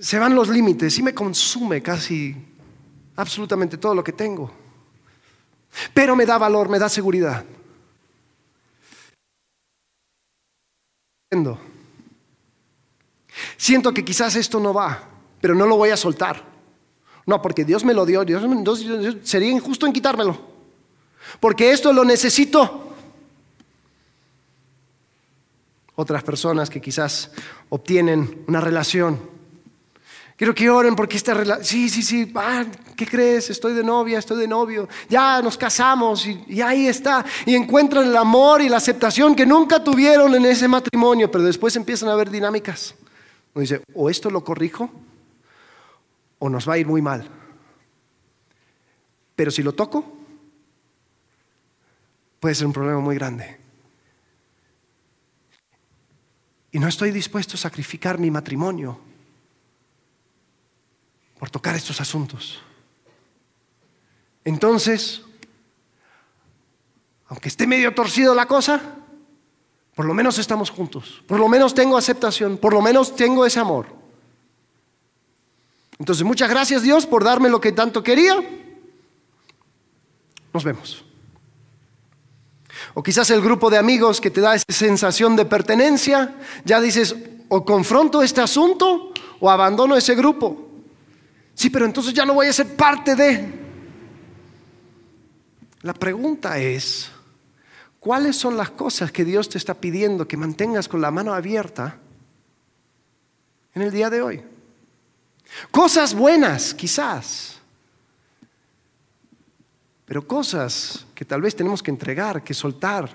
se 0.00 0.18
van 0.18 0.34
los 0.34 0.48
límites 0.48 0.98
y 0.98 1.02
me 1.02 1.14
consume 1.14 1.82
casi 1.82 2.36
absolutamente 3.16 3.78
todo 3.78 3.94
lo 3.94 4.04
que 4.04 4.12
tengo. 4.12 4.52
Pero 5.94 6.16
me 6.16 6.26
da 6.26 6.38
valor, 6.38 6.68
me 6.68 6.78
da 6.78 6.88
seguridad. 6.88 7.44
Siento 13.56 13.94
que 13.94 14.04
quizás 14.04 14.36
esto 14.36 14.60
no 14.60 14.74
va, 14.74 15.08
pero 15.40 15.54
no 15.54 15.66
lo 15.66 15.76
voy 15.76 15.90
a 15.90 15.96
soltar. 15.96 16.44
No, 17.24 17.40
porque 17.40 17.64
Dios 17.64 17.84
me 17.84 17.94
lo 17.94 18.04
dio, 18.04 18.24
Dios, 18.24 18.42
Dios 18.64 19.16
sería 19.22 19.50
injusto 19.50 19.86
en 19.86 19.92
quitármelo 19.92 20.51
porque 21.40 21.72
esto 21.72 21.92
lo 21.92 22.04
necesito. 22.04 22.94
Otras 25.94 26.22
personas 26.22 26.70
que 26.70 26.80
quizás 26.80 27.30
obtienen 27.68 28.44
una 28.48 28.60
relación. 28.60 29.20
Quiero 30.36 30.54
que 30.54 30.70
oren 30.70 30.96
porque 30.96 31.16
esta 31.16 31.34
relación, 31.34 31.64
sí, 31.64 31.88
sí, 31.88 32.02
sí, 32.02 32.32
ah, 32.34 32.64
¿qué 32.96 33.06
crees? 33.06 33.50
Estoy 33.50 33.74
de 33.74 33.84
novia, 33.84 34.18
estoy 34.18 34.40
de 34.40 34.48
novio, 34.48 34.88
ya 35.08 35.40
nos 35.42 35.56
casamos 35.56 36.26
y, 36.26 36.42
y, 36.48 36.60
ahí 36.60 36.88
está. 36.88 37.24
Y 37.46 37.54
encuentran 37.54 38.06
el 38.06 38.16
amor 38.16 38.62
y 38.62 38.68
la 38.68 38.78
aceptación 38.78 39.36
que 39.36 39.46
nunca 39.46 39.84
tuvieron 39.84 40.34
en 40.34 40.46
ese 40.46 40.66
matrimonio, 40.66 41.30
pero 41.30 41.44
después 41.44 41.76
empiezan 41.76 42.08
a 42.08 42.14
haber 42.14 42.30
dinámicas. 42.30 42.94
Uno 43.54 43.60
dice, 43.60 43.82
o 43.94 44.08
esto 44.08 44.30
lo 44.30 44.42
corrijo 44.42 44.90
o 46.38 46.48
nos 46.48 46.68
va 46.68 46.74
a 46.74 46.78
ir 46.78 46.86
muy 46.86 47.02
mal. 47.02 47.28
Pero 49.36 49.50
si 49.50 49.62
lo 49.62 49.74
toco, 49.74 50.21
puede 52.42 52.56
ser 52.56 52.66
un 52.66 52.72
problema 52.72 52.98
muy 52.98 53.14
grande. 53.14 53.56
Y 56.72 56.80
no 56.80 56.88
estoy 56.88 57.12
dispuesto 57.12 57.54
a 57.54 57.56
sacrificar 57.56 58.18
mi 58.18 58.32
matrimonio 58.32 58.98
por 61.38 61.50
tocar 61.50 61.76
estos 61.76 62.00
asuntos. 62.00 62.60
Entonces, 64.44 65.22
aunque 67.28 67.48
esté 67.48 67.64
medio 67.64 67.94
torcido 67.94 68.34
la 68.34 68.46
cosa, 68.46 68.96
por 69.94 70.04
lo 70.04 70.12
menos 70.12 70.36
estamos 70.38 70.68
juntos, 70.68 71.22
por 71.28 71.38
lo 71.38 71.48
menos 71.48 71.74
tengo 71.74 71.96
aceptación, 71.96 72.58
por 72.58 72.72
lo 72.72 72.82
menos 72.82 73.14
tengo 73.14 73.46
ese 73.46 73.60
amor. 73.60 73.86
Entonces, 75.96 76.24
muchas 76.24 76.50
gracias 76.50 76.82
Dios 76.82 77.06
por 77.06 77.22
darme 77.22 77.48
lo 77.48 77.60
que 77.60 77.70
tanto 77.70 78.02
quería. 78.02 78.34
Nos 80.52 80.64
vemos. 80.64 81.04
O 82.94 83.02
quizás 83.02 83.30
el 83.30 83.40
grupo 83.40 83.70
de 83.70 83.78
amigos 83.78 84.20
que 84.20 84.30
te 84.30 84.40
da 84.40 84.54
esa 84.54 84.64
sensación 84.68 85.36
de 85.36 85.44
pertenencia, 85.44 86.34
ya 86.64 86.80
dices, 86.80 87.16
o 87.48 87.64
confronto 87.64 88.22
este 88.22 88.40
asunto 88.40 89.12
o 89.40 89.50
abandono 89.50 89.96
ese 89.96 90.14
grupo. 90.14 90.70
Sí, 91.54 91.70
pero 91.70 91.84
entonces 91.84 92.12
ya 92.12 92.24
no 92.24 92.34
voy 92.34 92.48
a 92.48 92.52
ser 92.52 92.76
parte 92.76 93.14
de... 93.14 93.60
La 95.82 95.94
pregunta 95.94 96.58
es, 96.58 97.10
¿cuáles 97.98 98.36
son 98.36 98.56
las 98.56 98.70
cosas 98.70 99.10
que 99.10 99.24
Dios 99.24 99.48
te 99.48 99.58
está 99.58 99.74
pidiendo 99.74 100.28
que 100.28 100.36
mantengas 100.36 100.86
con 100.86 101.00
la 101.00 101.10
mano 101.10 101.34
abierta 101.34 101.98
en 103.74 103.82
el 103.82 103.90
día 103.90 104.08
de 104.08 104.22
hoy? 104.22 104.42
Cosas 105.70 106.14
buenas, 106.14 106.72
quizás 106.72 107.52
pero 110.12 110.26
cosas 110.26 111.06
que 111.22 111.26
tal 111.26 111.40
vez 111.40 111.54
tenemos 111.54 111.84
que 111.84 111.92
entregar, 111.92 112.42
que 112.42 112.52
soltar. 112.52 113.08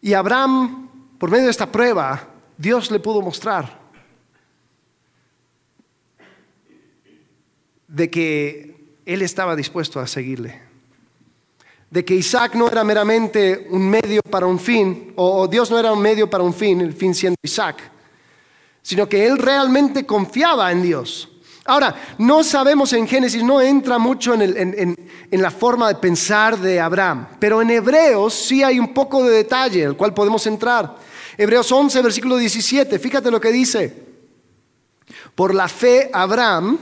Y 0.00 0.12
Abraham, 0.12 0.88
por 1.20 1.30
medio 1.30 1.44
de 1.44 1.52
esta 1.52 1.70
prueba, 1.70 2.30
Dios 2.58 2.90
le 2.90 2.98
pudo 2.98 3.22
mostrar 3.22 3.78
de 7.86 8.10
que 8.10 8.98
él 9.06 9.22
estaba 9.22 9.54
dispuesto 9.54 10.00
a 10.00 10.08
seguirle. 10.08 10.62
De 11.90 12.04
que 12.04 12.16
Isaac 12.16 12.56
no 12.56 12.66
era 12.66 12.82
meramente 12.82 13.68
un 13.70 13.88
medio 13.88 14.22
para 14.22 14.46
un 14.46 14.58
fin, 14.58 15.12
o 15.14 15.46
Dios 15.46 15.70
no 15.70 15.78
era 15.78 15.92
un 15.92 16.02
medio 16.02 16.28
para 16.28 16.42
un 16.42 16.52
fin, 16.52 16.80
el 16.80 16.92
fin 16.92 17.14
siendo 17.14 17.36
Isaac, 17.40 17.88
sino 18.82 19.08
que 19.08 19.28
él 19.28 19.38
realmente 19.38 20.04
confiaba 20.04 20.72
en 20.72 20.82
Dios. 20.82 21.29
Ahora, 21.70 21.94
no 22.18 22.42
sabemos 22.42 22.92
en 22.94 23.06
Génesis, 23.06 23.44
no 23.44 23.60
entra 23.60 23.96
mucho 23.96 24.34
en, 24.34 24.96
la 25.30 25.52
forma 25.52 25.86
de 25.86 25.94
pensar 25.94 26.58
de 26.58 26.80
Abraham, 26.80 27.28
pero 27.38 27.62
en 27.62 27.70
Hebreos 27.70 28.34
sí 28.34 28.60
hay 28.64 28.80
un 28.80 28.92
poco 28.92 29.22
de 29.22 29.36
detalle, 29.36 29.84
el 29.84 29.96
cual 29.96 30.12
podemos 30.12 30.44
entrar. 30.48 30.96
Hebreos 31.38 31.70
11, 31.70 32.02
versículo 32.02 32.38
17, 32.38 32.98
fíjate 32.98 33.30
lo 33.30 33.40
que 33.40 33.52
dice. 33.52 33.94
Por 35.36 35.54
la 35.54 35.68
fe, 35.68 36.10
Abraham, 36.12 36.76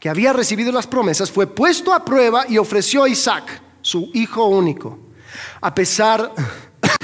que 0.00 0.08
había 0.08 0.32
recibido 0.32 0.72
las 0.72 0.88
promesas, 0.88 1.30
fue 1.30 1.46
puesto 1.46 1.94
a 1.94 2.04
prueba 2.04 2.46
y 2.48 2.58
ofreció 2.58 3.04
a 3.04 3.08
Isaac, 3.08 3.62
su 3.82 4.10
hijo 4.14 4.46
único, 4.46 4.98
a 5.60 5.72
pesar 5.72 6.32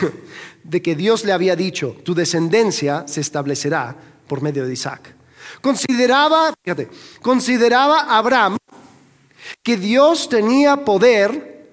de 0.64 0.82
que 0.82 0.96
Dios 0.96 1.24
le 1.24 1.30
había 1.30 1.54
dicho, 1.54 1.96
tu 2.02 2.12
descendencia 2.12 3.04
se 3.06 3.20
establecerá 3.20 3.94
por 4.26 4.42
medio 4.42 4.66
de 4.66 4.72
Isaac. 4.72 5.15
Consideraba, 5.66 6.54
fíjate, 6.62 6.88
consideraba 7.20 8.16
Abraham 8.16 8.56
que 9.64 9.76
Dios 9.76 10.28
tenía 10.28 10.84
poder 10.84 11.72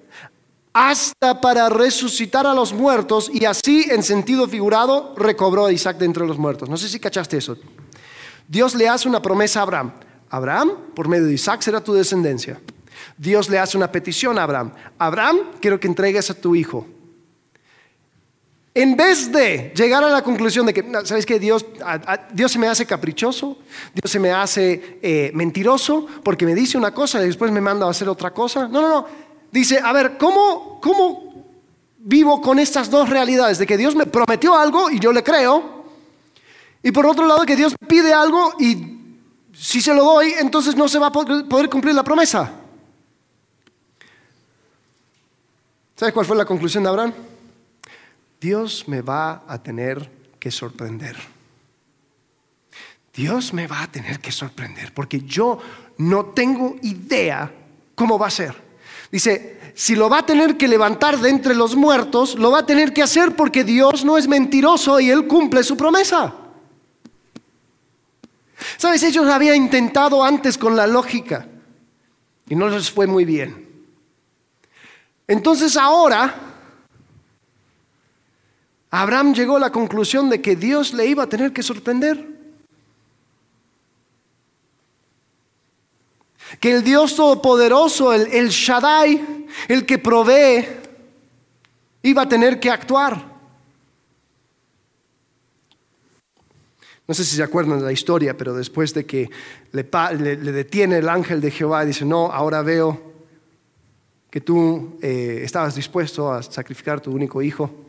hasta 0.72 1.40
para 1.40 1.68
resucitar 1.68 2.44
a 2.44 2.54
los 2.54 2.72
muertos 2.72 3.30
y 3.32 3.44
así 3.44 3.86
en 3.88 4.02
sentido 4.02 4.48
figurado 4.48 5.14
recobró 5.16 5.66
a 5.66 5.72
Isaac 5.72 5.98
de 5.98 6.06
entre 6.06 6.26
los 6.26 6.38
muertos. 6.38 6.68
No 6.68 6.76
sé 6.76 6.88
si 6.88 6.98
cachaste 6.98 7.36
eso. 7.36 7.56
Dios 8.48 8.74
le 8.74 8.88
hace 8.88 9.08
una 9.08 9.22
promesa 9.22 9.60
a 9.60 9.62
Abraham. 9.62 9.92
Abraham, 10.28 10.72
por 10.96 11.06
medio 11.06 11.26
de 11.26 11.34
Isaac 11.34 11.62
será 11.62 11.80
tu 11.80 11.94
descendencia. 11.94 12.60
Dios 13.16 13.48
le 13.48 13.60
hace 13.60 13.76
una 13.76 13.92
petición 13.92 14.40
a 14.40 14.42
Abraham. 14.42 14.72
Abraham, 14.98 15.38
quiero 15.60 15.78
que 15.78 15.86
entregues 15.86 16.30
a 16.30 16.34
tu 16.34 16.56
hijo. 16.56 16.84
En 18.76 18.96
vez 18.96 19.30
de 19.30 19.72
llegar 19.76 20.02
a 20.02 20.08
la 20.08 20.22
conclusión 20.22 20.66
de 20.66 20.74
que, 20.74 20.84
¿sabes 21.04 21.24
qué? 21.24 21.38
Dios, 21.38 21.64
Dios 22.32 22.50
se 22.50 22.58
me 22.58 22.66
hace 22.66 22.84
caprichoso, 22.84 23.58
Dios 23.94 24.10
se 24.10 24.18
me 24.18 24.32
hace 24.32 24.98
eh, 25.00 25.30
mentiroso 25.32 26.08
porque 26.24 26.44
me 26.44 26.56
dice 26.56 26.76
una 26.76 26.92
cosa 26.92 27.22
y 27.22 27.26
después 27.26 27.52
me 27.52 27.60
manda 27.60 27.86
a 27.86 27.90
hacer 27.90 28.08
otra 28.08 28.32
cosa. 28.32 28.66
No, 28.66 28.80
no, 28.80 28.88
no. 28.88 29.06
Dice, 29.52 29.78
a 29.78 29.92
ver, 29.92 30.18
¿cómo, 30.18 30.80
cómo 30.82 31.46
vivo 31.98 32.40
con 32.40 32.58
estas 32.58 32.90
dos 32.90 33.08
realidades? 33.08 33.58
De 33.58 33.66
que 33.66 33.76
Dios 33.76 33.94
me 33.94 34.06
prometió 34.06 34.58
algo 34.58 34.90
y 34.90 34.98
yo 34.98 35.12
le 35.12 35.22
creo. 35.22 35.84
Y 36.82 36.90
por 36.90 37.06
otro 37.06 37.26
lado, 37.26 37.46
que 37.46 37.54
Dios 37.54 37.76
pide 37.86 38.12
algo 38.12 38.54
y 38.58 38.98
si 39.52 39.80
se 39.80 39.94
lo 39.94 40.02
doy, 40.02 40.34
entonces 40.40 40.74
no 40.74 40.88
se 40.88 40.98
va 40.98 41.06
a 41.06 41.12
poder 41.12 41.70
cumplir 41.70 41.94
la 41.94 42.02
promesa. 42.02 42.52
¿Sabes 45.94 46.12
cuál 46.12 46.26
fue 46.26 46.36
la 46.36 46.44
conclusión 46.44 46.82
de 46.82 46.90
Abraham? 46.90 47.14
Dios 48.44 48.86
me 48.88 49.00
va 49.00 49.44
a 49.48 49.62
tener 49.62 50.10
que 50.38 50.50
sorprender. 50.50 51.16
Dios 53.14 53.54
me 53.54 53.66
va 53.66 53.84
a 53.84 53.90
tener 53.90 54.20
que 54.20 54.30
sorprender 54.30 54.92
porque 54.92 55.22
yo 55.22 55.58
no 55.96 56.26
tengo 56.26 56.76
idea 56.82 57.50
cómo 57.94 58.18
va 58.18 58.26
a 58.26 58.30
ser. 58.30 58.54
Dice, 59.10 59.72
si 59.74 59.96
lo 59.96 60.10
va 60.10 60.18
a 60.18 60.26
tener 60.26 60.58
que 60.58 60.68
levantar 60.68 61.18
de 61.20 61.30
entre 61.30 61.54
los 61.54 61.74
muertos, 61.74 62.34
lo 62.34 62.50
va 62.50 62.58
a 62.58 62.66
tener 62.66 62.92
que 62.92 63.02
hacer 63.02 63.34
porque 63.34 63.64
Dios 63.64 64.04
no 64.04 64.18
es 64.18 64.28
mentiroso 64.28 65.00
y 65.00 65.08
Él 65.08 65.26
cumple 65.26 65.64
su 65.64 65.78
promesa. 65.78 66.34
Sabes, 68.76 69.02
ellos 69.04 69.26
habían 69.26 69.56
intentado 69.56 70.22
antes 70.22 70.58
con 70.58 70.76
la 70.76 70.86
lógica 70.86 71.48
y 72.46 72.54
no 72.54 72.68
les 72.68 72.90
fue 72.90 73.06
muy 73.06 73.24
bien. 73.24 73.86
Entonces 75.26 75.78
ahora 75.78 76.43
Abraham 78.96 79.34
llegó 79.34 79.56
a 79.56 79.60
la 79.60 79.72
conclusión 79.72 80.30
de 80.30 80.40
que 80.40 80.54
Dios 80.54 80.94
le 80.94 81.04
iba 81.06 81.24
a 81.24 81.28
tener 81.28 81.52
que 81.52 81.64
sorprender. 81.64 82.28
Que 86.60 86.76
el 86.76 86.84
Dios 86.84 87.16
Todopoderoso, 87.16 88.12
el, 88.12 88.28
el 88.28 88.50
Shaddai, 88.50 89.46
el 89.66 89.84
que 89.84 89.98
provee, 89.98 90.64
iba 92.02 92.22
a 92.22 92.28
tener 92.28 92.60
que 92.60 92.70
actuar. 92.70 93.34
No 97.08 97.14
sé 97.14 97.24
si 97.24 97.34
se 97.34 97.42
acuerdan 97.42 97.80
de 97.80 97.86
la 97.86 97.92
historia, 97.92 98.36
pero 98.36 98.54
después 98.54 98.94
de 98.94 99.04
que 99.04 99.28
le, 99.72 99.82
detiene 100.36 100.98
el 100.98 101.08
ángel 101.08 101.40
de 101.40 101.50
Jehová 101.50 101.82
y 101.82 101.88
dice, 101.88 102.04
no, 102.04 102.30
ahora 102.30 102.62
veo 102.62 103.12
que 104.30 104.40
tú 104.40 105.00
eh, 105.02 105.40
estabas 105.42 105.74
dispuesto 105.74 106.32
a 106.32 106.44
sacrificar 106.44 107.00
tu 107.00 107.10
único 107.10 107.42
hijo. 107.42 107.83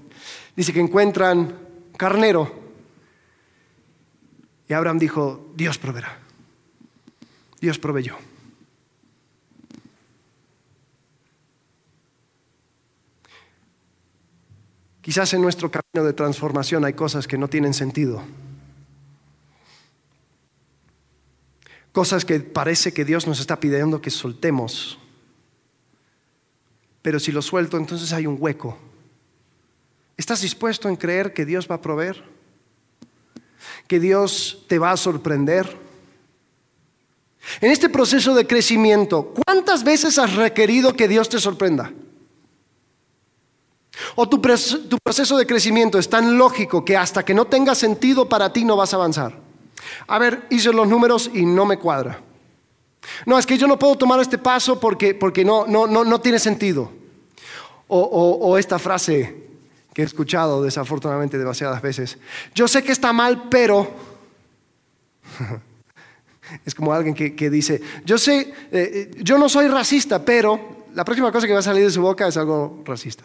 Dice 0.55 0.71
que 0.71 0.79
encuentran 0.79 1.57
carnero. 1.97 2.63
Y 4.67 4.73
Abraham 4.73 4.99
dijo, 4.99 5.51
Dios 5.55 5.77
proveerá. 5.77 6.17
Dios 7.59 7.77
proveyó. 7.77 8.17
Quizás 15.01 15.33
en 15.33 15.41
nuestro 15.41 15.69
camino 15.69 16.05
de 16.05 16.13
transformación 16.13 16.83
hay 16.83 16.93
cosas 16.93 17.27
que 17.27 17.37
no 17.37 17.47
tienen 17.47 17.73
sentido. 17.73 18.23
Cosas 21.91 22.25
que 22.25 22.39
parece 22.39 22.91
que 22.91 23.05
Dios 23.05 23.27
nos 23.27 23.39
está 23.39 23.59
pidiendo 23.59 24.01
que 24.01 24.09
soltemos. 24.09 24.97
Pero 27.03 27.19
si 27.19 27.31
lo 27.31 27.43
suelto, 27.43 27.77
entonces 27.77 28.11
hay 28.13 28.25
un 28.25 28.37
hueco 28.39 28.79
¿Estás 30.17 30.41
dispuesto 30.41 30.87
en 30.87 30.95
creer 30.95 31.33
que 31.33 31.45
Dios 31.45 31.67
va 31.69 31.75
a 31.75 31.81
proveer? 31.81 32.23
¿Que 33.87 33.99
Dios 33.99 34.63
te 34.67 34.79
va 34.79 34.91
a 34.91 34.97
sorprender? 34.97 35.77
En 37.61 37.71
este 37.71 37.89
proceso 37.89 38.33
de 38.33 38.47
crecimiento, 38.47 39.33
¿cuántas 39.45 39.83
veces 39.83 40.17
has 40.17 40.33
requerido 40.35 40.93
que 40.93 41.07
Dios 41.07 41.29
te 41.29 41.39
sorprenda? 41.39 41.91
¿O 44.15 44.27
tu, 44.27 44.41
proceso 44.41 45.37
de 45.37 45.45
crecimiento 45.45 45.97
es 45.97 46.09
tan 46.09 46.37
lógico 46.37 46.83
que 46.83 46.97
hasta 46.97 47.23
que 47.23 47.33
no 47.33 47.45
tenga 47.45 47.75
sentido 47.75 48.27
para 48.27 48.51
ti 48.51 48.65
no 48.65 48.75
vas 48.75 48.93
a 48.93 48.97
avanzar? 48.97 49.37
A 50.07 50.17
ver, 50.17 50.47
hice 50.49 50.71
los 50.71 50.87
números 50.87 51.29
y 51.33 51.45
no 51.45 51.65
me 51.65 51.77
cuadra. 51.77 52.21
No, 53.25 53.37
es 53.37 53.45
que 53.45 53.57
yo 53.57 53.67
no 53.67 53.77
puedo 53.77 53.95
tomar 53.95 54.19
este 54.19 54.37
paso 54.37 54.79
porque, 54.79 55.13
porque 55.13 55.45
no, 55.45 55.65
no, 55.67 55.85
no, 55.85 56.03
no 56.03 56.19
tiene 56.19 56.39
sentido. 56.39 56.91
O, 57.87 57.99
o 57.99 58.57
esta 58.57 58.79
frase, 58.79 59.44
que 59.95 60.01
he 60.01 60.05
escuchado 60.05 60.61
desafortunadamente 60.61 61.37
demasiadas 61.37 61.81
veces. 61.81 62.17
Yo 62.53 62.67
sé 62.67 62.83
que 62.83 62.91
está 62.91 63.13
mal, 63.13 63.47
pero... 63.49 63.95
es 66.65 66.75
como 66.75 66.91
alguien 66.91 67.15
que, 67.15 67.49
dice, 67.49 67.81
yo 68.03 68.17
sé, 68.17 68.41
eh, 68.41 68.51
eh, 68.71 69.11
yo 69.23 69.37
no 69.37 69.47
soy 69.47 69.69
racista, 69.69 70.23
pero 70.23 70.87
la 70.93 71.05
próxima 71.05 71.31
cosa 71.31 71.47
que 71.47 71.53
va 71.53 71.59
a 71.59 71.63
salir 71.63 71.85
de 71.85 71.91
su 71.91 72.01
boca 72.01 72.27
es 72.27 72.35
algo 72.35 72.83
racista. 72.83 73.23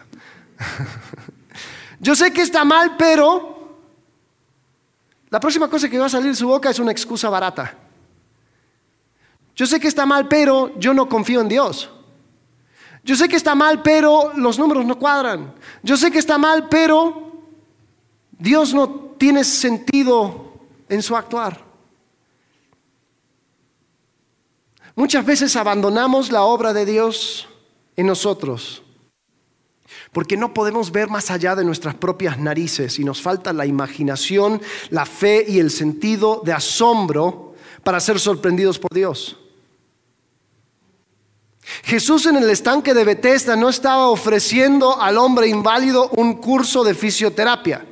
yo 1.99 2.15
sé 2.15 2.31
que 2.31 2.41
está 2.41 2.63
mal, 2.63 2.95
pero 2.97 3.77
la 5.29 5.41
próxima 5.41 5.69
cosa 5.69 5.89
que 5.89 5.99
va 5.99 6.05
a 6.05 6.09
salir 6.09 6.29
de 6.29 6.35
su 6.35 6.47
boca 6.47 6.69
es 6.69 6.79
una 6.79 6.93
excusa 6.93 7.29
barata. 7.29 7.75
Yo 9.57 9.65
sé 9.65 9.77
que 9.77 9.89
está 9.89 10.05
mal, 10.05 10.29
pero 10.29 10.79
yo 10.79 10.93
no 10.93 11.09
confío 11.09 11.41
en 11.41 11.49
Dios. 11.49 11.91
Yo 13.03 13.15
sé 13.15 13.27
que 13.27 13.35
está 13.35 13.55
mal, 13.55 13.81
pero 13.81 14.33
los 14.35 14.59
números 14.59 14.85
no 14.85 14.97
cuadran. 14.97 15.53
Yo 15.81 15.97
sé 15.97 16.11
que 16.11 16.19
está 16.19 16.37
mal, 16.37 16.69
pero 16.69 17.31
Dios 18.31 18.73
no 18.73 18.89
tiene 19.17 19.43
sentido 19.43 20.53
en 20.87 21.01
su 21.01 21.15
actuar. 21.15 21.63
Muchas 24.95 25.25
veces 25.25 25.55
abandonamos 25.55 26.31
la 26.31 26.43
obra 26.43 26.73
de 26.73 26.85
Dios 26.85 27.47
en 27.95 28.07
nosotros 28.07 28.83
porque 30.11 30.37
no 30.37 30.53
podemos 30.53 30.91
ver 30.91 31.09
más 31.09 31.31
allá 31.31 31.55
de 31.55 31.63
nuestras 31.63 31.95
propias 31.95 32.37
narices 32.37 32.99
y 32.99 33.03
nos 33.03 33.21
falta 33.21 33.53
la 33.53 33.65
imaginación, 33.65 34.61
la 34.89 35.05
fe 35.05 35.45
y 35.47 35.59
el 35.59 35.71
sentido 35.71 36.41
de 36.43 36.53
asombro 36.53 37.55
para 37.83 37.99
ser 37.99 38.19
sorprendidos 38.19 38.77
por 38.77 38.93
Dios. 38.93 39.37
Jesús 41.83 42.25
en 42.25 42.37
el 42.37 42.49
estanque 42.49 42.93
de 42.93 43.03
Bethesda 43.03 43.55
no 43.55 43.69
estaba 43.69 44.07
ofreciendo 44.07 45.01
al 45.01 45.17
hombre 45.17 45.47
inválido 45.47 46.09
un 46.17 46.35
curso 46.35 46.83
de 46.83 46.93
fisioterapia. 46.93 47.85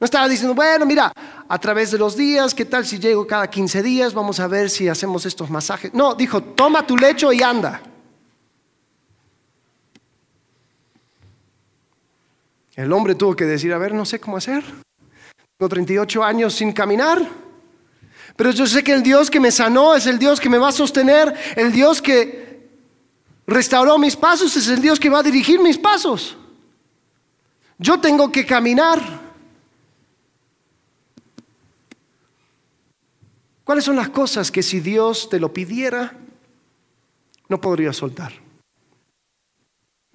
No 0.00 0.04
estaba 0.04 0.28
diciendo, 0.28 0.54
bueno, 0.54 0.86
mira, 0.86 1.12
a 1.48 1.58
través 1.58 1.90
de 1.90 1.98
los 1.98 2.16
días, 2.16 2.54
¿qué 2.54 2.64
tal 2.64 2.86
si 2.86 2.98
llego 2.98 3.26
cada 3.26 3.48
15 3.50 3.82
días? 3.82 4.14
Vamos 4.14 4.38
a 4.38 4.46
ver 4.46 4.70
si 4.70 4.88
hacemos 4.88 5.26
estos 5.26 5.50
masajes. 5.50 5.92
No, 5.92 6.14
dijo, 6.14 6.40
toma 6.40 6.86
tu 6.86 6.96
lecho 6.96 7.32
y 7.32 7.42
anda. 7.42 7.82
El 12.76 12.92
hombre 12.92 13.16
tuvo 13.16 13.34
que 13.34 13.44
decir, 13.44 13.72
a 13.72 13.78
ver, 13.78 13.92
no 13.92 14.04
sé 14.04 14.20
cómo 14.20 14.36
hacer. 14.36 14.62
Tengo 15.56 15.68
38 15.68 16.22
años 16.22 16.54
sin 16.54 16.72
caminar. 16.72 17.20
Pero 18.36 18.52
yo 18.52 18.68
sé 18.68 18.84
que 18.84 18.92
el 18.92 19.02
Dios 19.02 19.30
que 19.30 19.40
me 19.40 19.50
sanó 19.50 19.96
es 19.96 20.06
el 20.06 20.20
Dios 20.20 20.38
que 20.38 20.48
me 20.48 20.58
va 20.58 20.68
a 20.68 20.72
sostener, 20.72 21.34
el 21.56 21.72
Dios 21.72 22.00
que 22.00 22.47
restauró 23.48 23.98
mis 23.98 24.14
pasos 24.14 24.54
es 24.56 24.68
el 24.68 24.80
Dios 24.80 25.00
que 25.00 25.08
va 25.08 25.20
a 25.20 25.22
dirigir 25.22 25.58
mis 25.58 25.78
pasos. 25.78 26.36
Yo 27.78 27.98
tengo 27.98 28.30
que 28.30 28.44
caminar. 28.44 29.28
¿Cuáles 33.64 33.84
son 33.84 33.96
las 33.96 34.10
cosas 34.10 34.50
que 34.50 34.62
si 34.62 34.80
Dios 34.80 35.28
te 35.28 35.40
lo 35.40 35.52
pidiera, 35.52 36.16
no 37.48 37.60
podrías 37.60 37.96
soltar? 37.96 38.32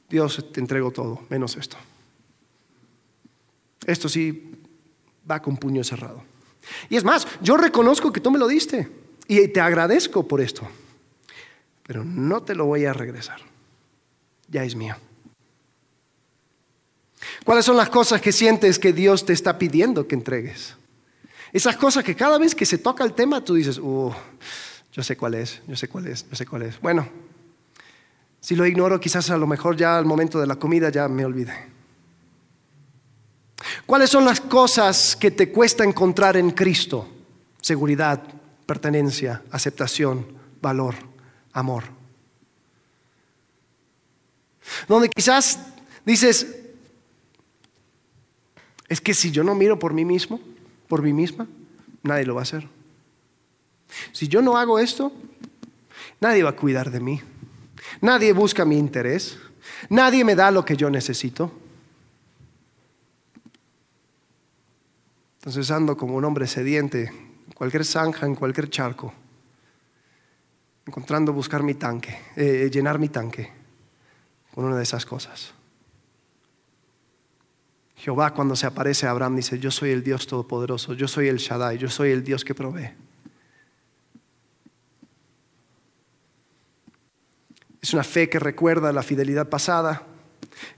Dios 0.10 0.52
te 0.52 0.60
entrego 0.60 0.92
todo, 0.92 1.22
menos 1.30 1.56
esto. 1.58 1.78
Esto 3.86 4.08
sí 4.10 4.52
va 5.30 5.42
con 5.42 5.58
puño 5.58 5.84
cerrado. 5.84 6.24
Y 6.90 6.96
es 6.96 7.04
más, 7.04 7.28
yo 7.42 7.58
reconozco 7.58 8.12
que 8.14 8.22
tú 8.22 8.30
me 8.30 8.40
lo 8.40 8.48
diste 8.48 8.90
y 9.28 9.48
te 9.48 9.60
agradezco 9.60 10.28
por 10.28 10.40
esto, 10.40 10.68
pero 11.84 12.04
no 12.04 12.44
te 12.44 12.56
lo 12.56 12.66
voy 12.66 12.86
a 12.86 12.94
regresar. 12.94 13.40
Ya 14.48 14.64
es 14.64 14.76
mío. 14.76 14.96
¿Cuáles 17.44 17.66
son 17.66 17.78
las 17.78 17.90
cosas 17.90 18.22
que 18.22 18.32
sientes 18.32 18.80
que 18.80 18.94
Dios 18.94 19.26
te 19.26 19.34
está 19.34 19.58
pidiendo 19.58 20.08
que 20.08 20.16
entregues? 20.16 20.76
Esas 21.52 21.78
cosas 21.78 22.04
que 22.04 22.16
cada 22.16 22.38
vez 22.38 22.56
que 22.56 22.66
se 22.66 22.78
toca 22.78 23.04
el 23.04 23.14
tema 23.14 23.44
tú 23.44 23.56
dices, 23.56 23.78
uh, 23.78 24.12
yo 24.92 25.04
sé 25.04 25.16
cuál 25.18 25.36
es, 25.36 25.62
yo 25.68 25.76
sé 25.76 25.88
cuál 25.88 26.08
es, 26.08 26.26
yo 26.30 26.36
sé 26.36 26.46
cuál 26.46 26.64
es. 26.64 26.80
Bueno, 26.82 27.08
si 28.40 28.56
lo 28.56 28.66
ignoro, 28.66 29.00
quizás 29.00 29.30
a 29.30 29.38
lo 29.38 29.48
mejor 29.48 29.78
ya 29.78 29.98
al 29.98 30.06
momento 30.06 30.40
de 30.40 30.48
la 30.48 30.56
comida 30.56 30.90
ya 30.90 31.08
me 31.08 31.26
olvide. 31.26 31.74
¿Cuáles 33.86 34.10
son 34.10 34.26
las 34.26 34.42
cosas 34.42 35.16
que 35.16 35.32
te 35.32 35.52
cuesta 35.52 35.84
encontrar 35.84 36.38
en 36.38 36.52
Cristo? 36.52 37.08
Seguridad, 37.62 38.22
pertenencia, 38.66 39.44
aceptación, 39.52 40.26
valor, 40.62 40.96
amor. 41.54 41.84
Donde 44.88 45.10
quizás 45.10 45.60
dices, 46.06 46.48
es 48.90 49.02
que 49.02 49.14
si 49.14 49.32
yo 49.32 49.44
no 49.44 49.56
miro 49.56 49.80
por 49.80 49.94
mí 49.94 50.06
mismo, 50.06 50.40
por 50.88 51.02
mí 51.02 51.14
misma, 51.14 51.48
nadie 52.02 52.26
lo 52.26 52.36
va 52.36 52.42
a 52.42 52.44
hacer. 52.44 52.68
Si 54.12 54.28
yo 54.28 54.42
no 54.42 54.58
hago 54.58 54.80
esto, 54.80 55.14
nadie 56.20 56.44
va 56.44 56.52
a 56.52 56.56
cuidar 56.56 56.92
de 56.92 57.00
mí. 57.00 57.22
Nadie 58.02 58.34
busca 58.34 58.66
mi 58.66 58.78
interés. 58.78 59.38
Nadie 59.90 60.24
me 60.24 60.36
da 60.36 60.52
lo 60.52 60.66
que 60.66 60.76
yo 60.76 60.90
necesito. 60.90 61.52
Entonces 65.40 65.70
ando 65.72 65.98
como 65.98 66.16
un 66.16 66.24
hombre 66.24 66.48
sediente, 66.48 67.04
en 67.04 67.54
cualquier 67.54 67.84
zanja, 67.84 68.26
en 68.26 68.36
cualquier 68.36 68.70
charco, 68.70 69.14
encontrando 70.86 71.34
buscar 71.34 71.64
mi 71.64 71.76
tanque, 71.76 72.18
eh, 72.36 72.70
llenar 72.72 73.00
mi 73.00 73.10
tanque 73.10 73.52
con 74.54 74.66
una 74.66 74.78
de 74.78 74.84
esas 74.84 75.06
cosas. 75.06 75.54
Jehová 77.96 78.34
cuando 78.34 78.56
se 78.56 78.66
aparece 78.66 79.08
a 79.08 79.12
Abraham 79.12 79.38
dice, 79.38 79.60
yo 79.60 79.72
soy 79.72 79.92
el 79.92 80.04
Dios 80.04 80.28
Todopoderoso, 80.28 80.94
yo 80.94 81.08
soy 81.08 81.30
el 81.30 81.38
Shaddai, 81.38 81.78
yo 81.78 81.90
soy 81.90 82.12
el 82.12 82.24
Dios 82.24 82.44
que 82.44 82.54
provee. 82.54 82.92
Es 87.82 87.94
una 87.94 88.04
fe 88.04 88.30
que 88.30 88.40
recuerda 88.40 88.92
la 88.92 89.04
fidelidad 89.04 89.48
pasada, 89.48 90.04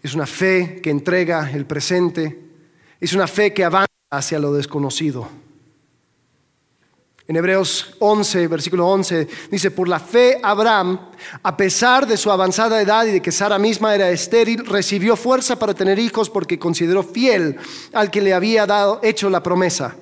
es 0.01 0.13
una 0.13 0.25
fe 0.25 0.79
que 0.81 0.89
entrega 0.89 1.51
el 1.51 1.65
presente, 1.65 2.39
es 2.99 3.13
una 3.13 3.27
fe 3.27 3.53
que 3.53 3.63
avanza 3.63 3.91
hacia 4.11 4.39
lo 4.39 4.53
desconocido. 4.53 5.27
En 7.27 7.35
Hebreos 7.35 7.95
11, 7.97 8.47
versículo 8.47 8.87
11, 8.87 9.27
dice, 9.49 9.71
por 9.71 9.87
la 9.87 9.99
fe 9.99 10.39
Abraham, 10.43 11.09
a 11.41 11.57
pesar 11.57 12.05
de 12.05 12.17
su 12.17 12.29
avanzada 12.29 12.79
edad 12.79 13.03
y 13.05 13.13
de 13.13 13.21
que 13.21 13.31
Sara 13.31 13.57
misma 13.57 13.95
era 13.95 14.11
estéril, 14.11 14.63
recibió 14.63 15.15
fuerza 15.15 15.57
para 15.57 15.73
tener 15.73 15.97
hijos 15.97 16.29
porque 16.29 16.59
consideró 16.59 17.01
fiel 17.01 17.57
al 17.93 18.11
que 18.11 18.21
le 18.21 18.35
había 18.35 18.67
dado, 18.67 18.99
hecho 19.01 19.27
la 19.31 19.41
promesa. 19.41 19.95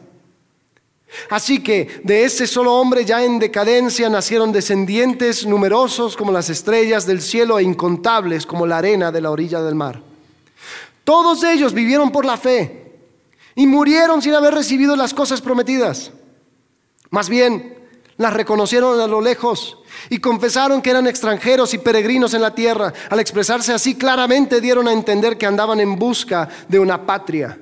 Así 1.30 1.64
que 1.64 2.02
de 2.04 2.26
ese 2.26 2.46
solo 2.46 2.74
hombre 2.74 3.06
ya 3.06 3.24
en 3.24 3.40
decadencia 3.40 4.10
nacieron 4.10 4.52
descendientes 4.52 5.46
numerosos 5.46 6.18
como 6.18 6.32
las 6.32 6.50
estrellas 6.50 7.06
del 7.06 7.22
cielo 7.22 7.58
e 7.58 7.64
incontables 7.64 8.46
como 8.46 8.68
la 8.68 8.80
arena 8.80 9.14
de 9.14 9.22
la 9.22 9.32
orilla 9.32 9.62
del 9.62 9.76
mar. 9.76 10.02
Todos 11.06 11.42
ellos 11.44 11.74
vivieron 11.74 12.12
por 12.12 12.26
la 12.26 12.36
fe 12.36 12.92
y 13.56 13.66
murieron 13.66 14.22
sin 14.22 14.34
haber 14.34 14.56
recibido 14.56 14.98
las 14.98 15.14
cosas 15.14 15.40
prometidas 15.40 16.12
más 17.14 17.30
bien, 17.30 17.78
las 18.18 18.34
reconocieron 18.34 19.00
a 19.00 19.06
lo 19.06 19.22
lejos 19.22 19.78
y 20.10 20.18
confesaron 20.18 20.82
que 20.82 20.90
eran 20.90 21.06
extranjeros 21.06 21.72
y 21.76 21.78
peregrinos 21.78 22.34
en 22.34 22.42
la 22.42 22.56
tierra. 22.56 22.92
Al 23.08 23.20
expresarse 23.20 23.72
así, 23.72 23.94
claramente 23.94 24.60
dieron 24.60 24.88
a 24.88 24.94
entender 24.94 25.38
que 25.38 25.46
andaban 25.46 25.80
en 25.80 25.96
busca 25.96 26.50
de 26.68 26.80
una 26.80 27.06
patria. 27.06 27.60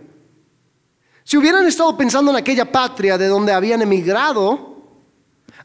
Si 1.26 1.36
hubieran 1.36 1.68
estado 1.68 1.98
pensando 1.98 2.32
en 2.32 2.38
aquella 2.38 2.72
patria 2.72 3.18
de 3.18 3.28
donde 3.28 3.52
habían 3.52 3.82
emigrado, 3.82 4.78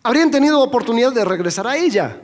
habrían 0.02 0.32
tenido 0.32 0.60
oportunidad 0.60 1.12
de 1.12 1.24
regresar 1.24 1.68
a 1.68 1.76
ella. 1.76 2.20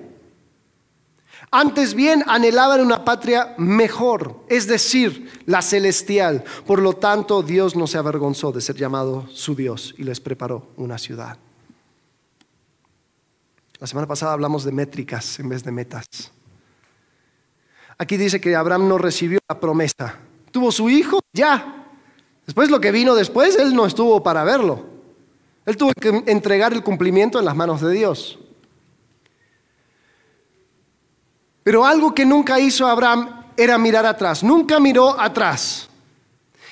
Antes 1.52 1.94
bien 1.94 2.24
anhelaban 2.26 2.80
una 2.80 3.04
patria 3.04 3.54
mejor, 3.56 4.40
es 4.48 4.66
decir, 4.66 5.30
la 5.46 5.62
celestial. 5.62 6.42
Por 6.66 6.82
lo 6.82 6.94
tanto, 6.94 7.40
Dios 7.40 7.76
no 7.76 7.86
se 7.86 7.98
avergonzó 7.98 8.50
de 8.50 8.60
ser 8.60 8.74
llamado 8.74 9.28
su 9.32 9.54
Dios 9.54 9.94
y 9.96 10.02
les 10.02 10.18
preparó 10.18 10.66
una 10.76 10.98
ciudad. 10.98 11.38
La 13.82 13.88
semana 13.88 14.06
pasada 14.06 14.34
hablamos 14.34 14.62
de 14.62 14.70
métricas 14.70 15.40
en 15.40 15.48
vez 15.48 15.64
de 15.64 15.72
metas. 15.72 16.06
Aquí 17.98 18.16
dice 18.16 18.40
que 18.40 18.54
Abraham 18.54 18.86
no 18.86 18.96
recibió 18.96 19.40
la 19.48 19.58
promesa. 19.58 20.20
Tuvo 20.52 20.70
su 20.70 20.88
hijo, 20.88 21.18
ya. 21.32 21.88
Después 22.46 22.70
lo 22.70 22.80
que 22.80 22.92
vino 22.92 23.16
después, 23.16 23.56
él 23.56 23.74
no 23.74 23.84
estuvo 23.84 24.22
para 24.22 24.44
verlo. 24.44 24.84
Él 25.66 25.76
tuvo 25.76 25.90
que 25.94 26.22
entregar 26.26 26.72
el 26.72 26.84
cumplimiento 26.84 27.40
en 27.40 27.44
las 27.44 27.56
manos 27.56 27.80
de 27.80 27.90
Dios. 27.90 28.38
Pero 31.64 31.84
algo 31.84 32.14
que 32.14 32.24
nunca 32.24 32.60
hizo 32.60 32.86
Abraham 32.86 33.46
era 33.56 33.78
mirar 33.78 34.06
atrás. 34.06 34.44
Nunca 34.44 34.78
miró 34.78 35.20
atrás. 35.20 35.88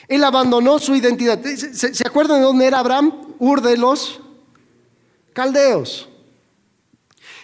Él 0.06 0.22
abandonó 0.22 0.78
su 0.78 0.94
identidad. 0.94 1.42
¿Se, 1.42 2.06
acuerdan 2.06 2.38
de 2.38 2.44
dónde 2.44 2.66
era 2.66 2.78
Abraham? 2.78 3.34
Ur 3.40 3.60
de 3.62 3.76
los 3.76 4.20
caldeos. 5.32 6.09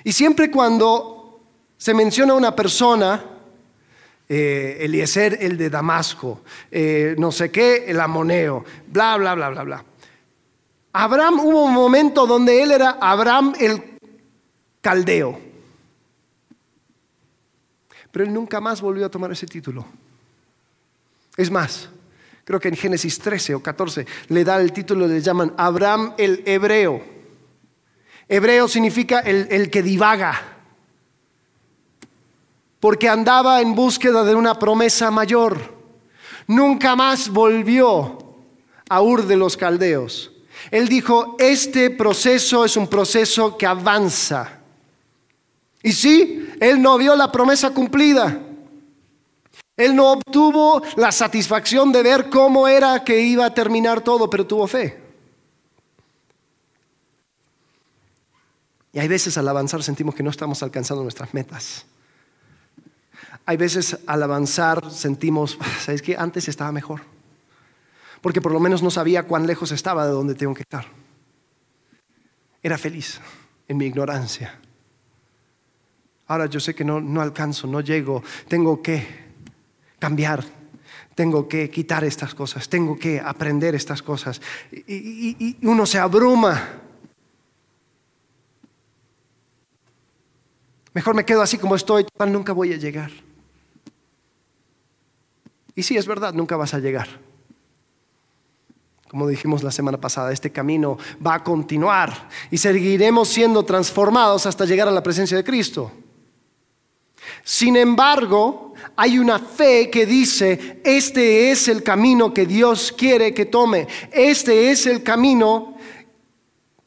Y 0.07 0.13
siempre 0.13 0.53
cuando 0.53 1.41
se 1.77 1.93
menciona 1.93 2.33
una 2.35 2.55
persona, 2.55 3.25
eh, 4.29 4.79
Eliezer 4.83 5.37
el 5.41 5.59
de 5.59 5.69
Damasco, 5.69 6.43
eh, 6.71 7.17
no 7.19 7.33
sé 7.33 7.51
qué, 7.51 7.87
el 7.89 7.99
amoneo, 7.99 8.65
bla, 8.87 9.17
bla, 9.17 9.35
bla, 9.35 9.51
bla, 9.51 9.65
bla. 9.65 9.85
Abraham 10.93 11.41
hubo 11.41 11.65
un 11.65 11.75
momento 11.75 12.25
donde 12.25 12.63
él 12.63 12.71
era 12.71 12.99
Abraham 13.01 13.55
el 13.59 13.99
caldeo. 14.81 15.41
Pero 18.13 18.27
él 18.27 18.33
nunca 18.33 18.61
más 18.61 18.81
volvió 18.81 19.07
a 19.07 19.11
tomar 19.11 19.33
ese 19.33 19.49
título. 19.49 19.85
Es 21.37 21.51
más, 21.51 21.89
creo 22.45 22.61
que 22.61 22.69
en 22.69 22.77
Génesis 22.77 23.19
13 23.19 23.57
o 23.57 23.61
14 23.61 24.07
le 24.29 24.45
da 24.45 24.61
el 24.61 24.73
título, 24.73 25.09
le 25.09 25.21
llaman 25.21 25.53
Abraham 25.57 26.15
el 26.17 26.45
hebreo. 26.47 27.16
Hebreo 28.29 28.66
significa 28.66 29.20
el, 29.20 29.70
que 29.70 29.83
divaga, 29.83 30.41
porque 32.81 33.09
andaba 33.09 33.61
en 33.61 33.74
búsqueda 33.74 34.24
de 34.24 34.35
una 34.35 34.59
promesa 34.59 35.11
mayor. 35.11 35.74
Nunca 36.49 36.97
más 36.97 37.29
volvió 37.29 38.18
a 38.89 39.03
Ur 39.03 39.27
de 39.27 39.37
los 39.37 39.57
Caldeos. 39.57 40.33
Él 40.70 40.89
dijo, 40.89 41.37
este 41.39 41.91
proceso 41.91 42.64
es 42.64 42.77
un 42.77 42.89
proceso 42.89 43.57
que 43.57 43.66
avanza. 43.66 44.61
Y 45.83 45.93
sí, 45.93 46.49
él 46.61 46.83
no 46.83 46.99
vio 46.99 47.14
la 47.14 47.31
promesa 47.31 47.70
cumplida. 47.70 48.41
Él 49.77 49.95
no 49.95 50.12
obtuvo 50.12 50.83
la 50.97 51.12
satisfacción 51.12 51.93
de 51.93 52.03
ver 52.03 52.29
cómo 52.31 52.66
era 52.66 53.05
que 53.05 53.20
iba 53.20 53.47
a 53.47 53.55
terminar 53.55 54.01
todo, 54.01 54.29
pero 54.29 54.47
tuvo 54.47 54.66
fe. 54.66 55.06
Y 58.97 58.99
hay 58.99 59.09
veces 59.09 59.36
al 59.36 59.47
avanzar 59.47 59.82
sentimos 59.82 60.14
que 60.14 60.22
no 60.22 60.30
estamos 60.30 60.62
alcanzando 60.62 61.03
nuestras 61.03 61.34
metas. 61.34 61.84
Hay 63.44 63.59
veces 63.59 63.99
al 64.07 64.22
avanzar 64.22 64.90
sentimos, 64.90 65.59
¿sabes 65.84 66.01
qué? 66.01 66.16
Antes 66.16 66.49
estaba 66.49 66.72
mejor. 66.72 67.03
Porque 68.22 68.40
por 68.40 68.53
lo 68.53 68.59
menos 68.59 68.82
no 68.82 68.90
sabía 68.90 69.24
cuán 69.24 69.47
lejos 69.47 69.70
estaba 69.70 70.07
de 70.07 70.12
donde 70.12 70.34
tengo 70.34 70.55
que 70.55 70.62
estar. 70.62 70.86
Era 72.62 72.78
feliz 72.78 73.20
en 73.68 73.76
mi 73.76 73.84
ignorancia. 73.84 74.59
Ahora 76.26 76.47
yo 76.47 76.59
sé 76.59 76.74
que 76.74 76.82
no, 76.82 76.99
no 76.99 77.20
alcanzo, 77.20 77.66
no 77.66 77.82
llego, 77.82 78.22
tengo 78.49 78.80
que 78.80 79.07
cambiar, 79.99 80.42
tengo 81.14 81.47
que 81.47 81.68
quitar 81.68 82.03
estas 82.03 82.34
cosas, 82.34 82.66
tengo 82.70 82.99
que 82.99 83.20
aprender 83.20 83.74
estas 83.74 84.01
cosas. 84.01 84.40
y 84.72 85.59
uno 85.66 85.84
se 85.84 85.99
abruma 85.99 86.86
Mejor 90.97 91.14
me 91.14 91.26
quedo 91.26 91.42
así 91.42 91.59
como 91.59 91.76
estoy, 91.76 92.07
nunca 92.26 92.55
voy 92.55 92.72
a 92.72 92.78
llegar. 92.78 93.11
Y 95.74 95.82
sí, 95.82 95.94
es 95.94 96.07
verdad, 96.07 96.32
nunca 96.32 96.57
vas 96.57 96.72
a 96.72 96.78
llegar. 96.78 97.07
Como 99.07 99.28
dijimos 99.28 99.62
la 99.62 99.70
semana 99.70 100.01
pasada, 100.01 100.32
este 100.32 100.51
camino 100.51 100.97
va 101.24 101.34
a 101.34 101.44
continuar 101.44 102.30
y 102.51 102.57
seguiremos 102.57 103.28
siendo 103.28 103.62
transformados 103.62 104.47
hasta 104.47 104.64
llegar 104.64 104.88
a 104.88 104.90
la 104.90 105.03
presencia 105.03 105.36
de 105.36 105.44
Cristo. 105.44 105.92
Sin 107.44 107.76
embargo, 107.76 108.72
hay 108.97 109.18
una 109.18 109.38
fe 109.38 109.90
que 109.90 110.07
dice, 110.07 110.80
este 110.82 111.51
es 111.51 111.68
el 111.68 111.82
camino 111.82 112.32
que 112.32 112.47
Dios 112.47 112.90
quiere 112.90 113.34
que 113.34 113.44
tome, 113.44 113.86
este 114.12 114.70
es 114.70 114.86
el 114.86 115.03
camino 115.03 115.76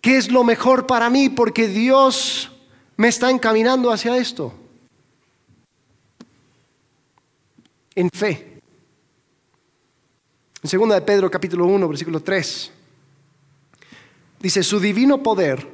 que 0.01 0.17
es 0.17 0.31
lo 0.31 0.43
mejor 0.43 0.87
para 0.87 1.11
mí, 1.11 1.29
porque 1.29 1.67
Dios 1.67 2.55
me 2.99 3.07
está 3.07 3.31
encaminando 3.31 3.91
hacia 3.91 4.17
esto. 4.17 4.53
En 7.95 8.09
fe. 8.09 8.59
En 10.61 10.79
2 10.79 10.89
de 10.89 11.01
Pedro 11.03 11.31
capítulo 11.31 11.65
1, 11.65 11.87
versículo 11.87 12.19
3, 12.21 12.71
dice, 14.41 14.63
su 14.63 14.81
divino 14.81 15.23
poder, 15.23 15.65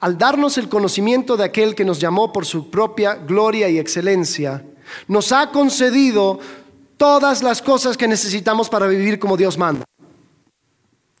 al 0.00 0.16
darnos 0.16 0.56
el 0.56 0.70
conocimiento 0.70 1.36
de 1.36 1.44
aquel 1.44 1.74
que 1.74 1.84
nos 1.84 2.00
llamó 2.00 2.32
por 2.32 2.46
su 2.46 2.70
propia 2.70 3.16
gloria 3.16 3.68
y 3.68 3.78
excelencia, 3.78 4.64
nos 5.06 5.32
ha 5.32 5.50
concedido 5.50 6.40
todas 6.96 7.42
las 7.42 7.60
cosas 7.60 7.98
que 7.98 8.08
necesitamos 8.08 8.70
para 8.70 8.86
vivir 8.86 9.18
como 9.18 9.36
Dios 9.36 9.58
manda. 9.58 9.84